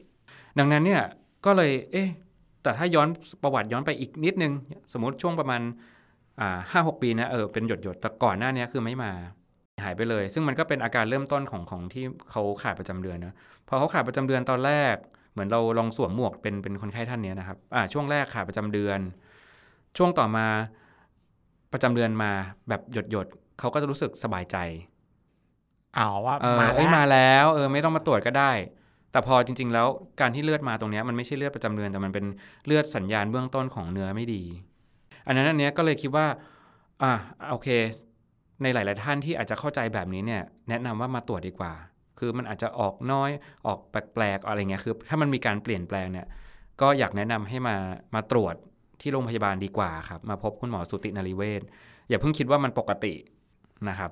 [0.59, 1.01] ดังนั้นเนี่ย
[1.45, 2.09] ก็เลยเอ๊ะ
[2.63, 3.07] แต่ถ้าย้อน
[3.43, 4.53] ประวัติย้อนไปอีกนิดนึง
[4.93, 5.61] สมมติช่วงประมาณ
[6.39, 9.11] อ่าห้าหกปีนะเออเป็นหยดหยดๆแต่ก่อนหน้านี้คือไม่มา
[9.83, 13.35] หายไปเลย ซึ่งมันก็เป็นอาการเริ่มต้นของของที่เขาขาดประจำเดือนนะ
[13.67, 14.95] พอเขาขาดประจำเดือนตอนแรก
[15.33, 18.99] เหมือนเราลองสวมหมวกเป็นเป็นคนไข้ท่านเนี้ยนะครับอ่าช่วงแรกขาดประจำเดือน
[19.97, 20.47] ช่วงต่อมา
[21.71, 22.31] ประจำเดือนมา
[22.69, 24.57] แบบหยดหยดๆเขาก็จะรู้สึกสบายใจ
[25.97, 28.51] อ๋อว่าเออมาเอ้ยแล้วมาแล้วเออไม่ต้องมาตรวจก็ได้
[29.11, 29.87] แต่พอจริง ๆ แล้ว
[30.21, 32.25] การที่เลือดมาตรงเนี้ยมันไม่ใช่เลือดประจำเดือนแต่มันเป็น
[32.65, 34.43] เลือดสัญญาณเบื้องต้นของเนื้อไม่ดี
[35.25, 36.25] อันนั้นอันเนี้ยก็เลยคิดว่า
[37.01, 37.11] อะ
[37.51, 37.67] โอเค
[38.61, 41.73] ในหลาย ๆ ท่านที่อาจจะเข้าใจแบบนี้เนี่ย แนะนำว่ามาตรวจดีกว่า
[42.19, 43.29] คือมันอาจจะออกน้อย
[43.67, 46.27] ออกแปลกๆอะไรเงี้ยคือ ถ้ามันมีการเปลี่ยนแปลงเนี่ย
[46.81, 47.75] ก็อยากแนะนำให้มา
[48.15, 48.55] มาตรวจ
[49.01, 51.61] ที่โรงพยาบาลดีกว่าครับ มาพบคุณหมอสุตินารีเวช
[52.09, 53.13] อย่าเพิ่งคิดว่ามันปกติ
[53.89, 54.11] นะครับ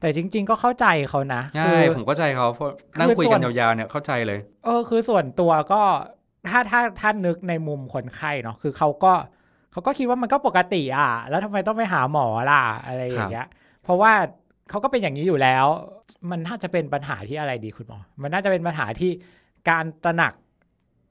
[0.00, 5.82] แต่จริง ๆ ก็เข้าใจเขานะใช่คือผมเข้าใจเขาเพราะนั่งคือคุยกันส่วนยาวๆเนี่ยเข้าใจเลยเออคือส่วนตัวก็
[6.50, 9.12] ถ้าถ้าถ้านึกในมุมคนไข้เนาะคือเขาก็
[9.72, 13.46] เขาก็คิดว่ามันก็ปกติอะ แล้วทำไมต้องไปหาหมอล่ะอะไรอย่างเงี้ย
[13.82, 14.12] เพราะว่า
[14.70, 15.66] เขาก็เป็นอย่างนี้อยู่แล้ว
[16.30, 19.10] มันน่าจะเป็นปัญหาที่อะไรดีคุณหมอ มันน่าจะเป็นปัญหาที่
[19.70, 20.32] การตระหนัก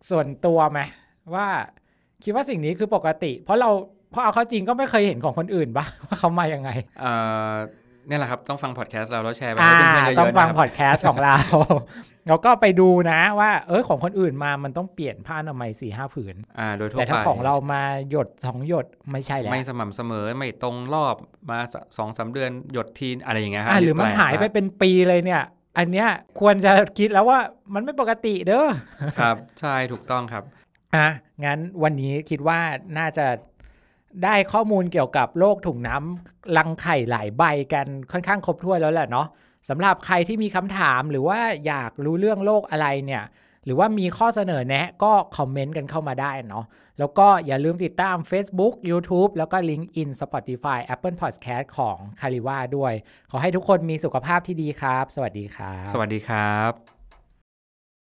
[0.09, 0.79] ส่วนตัวไหม
[1.35, 1.47] ว่า
[2.23, 3.69] คิดว่าสิ่งนี้คือปกติ เพราะเรา
[4.11, 6.69] เพราะเอาเข้าจริงก็ไม่เคยเห็นของคนอื่นปะว่าเขามายังไง
[6.99, 7.11] เอ่
[7.51, 7.53] อ
[8.07, 11.35] เนี่ยแหละครับ ต้องฟังพอดแคสต์เราแล้วแชร์ไปอ่าให้เพื่อนๆเยอะๆต้องฟังนะครับพอดแคสต์ของเรา
[12.27, 21.15] เราก็ไปดูนะว่า เออของคนอื่นมามันต้องเปลี่ยนผ้าอนามัยสี่ห้าผืนอ่าโดยทั่วแต่ไปถ้าของเรามาหยดสองหยดไม่ใช่แล้วไม่สม่ำเสมอไม่ตรงรอบ
[21.49, 25.43] มาสสองสามเดือนหยดทีอะไรอย่างเงี้ยครัอ่าหรือมันแปลกหายไปเป็นปีเลยเนี่ย
[25.77, 26.07] อันเนี้ย
[26.39, 27.39] ควรจะคิดแล้วว่า
[27.73, 28.67] มันไม่ปกติเด้อ
[29.19, 30.43] ครับใช่ถูกต้องครับ
[30.95, 31.07] อะ
[31.45, 32.59] งั้นวันนี้คิดว่า
[32.97, 33.27] น่าจะ
[34.23, 39.27] ได้ข้อมูลเกี่ยวกับโรคถุงน้ำรังไข่หลายใบกันค่อนข้างครบถ้วนแล้วแหละเนาะ
[39.69, 43.23] สำหรับใครที่มีคำถามหรือว่าอยากรู้เรื่องโรคอะไรเนี่ย
[43.65, 46.65] หรือว่ามีข้อเสนอแนะก็คอมเมนต์กันเข้ามาได้เนาะ
[46.99, 52.93] แล้วก็อย่าลืมติดตาม Facebook YouTube แล้วก็ LinkedIn Spotify Apple Podcast ของ c a r i v a ด้วย
[53.31, 57.00] ขอให้ทุกคนมีสุขภาพที่ดีครับ สวัสดีครับ สวัสดีครับ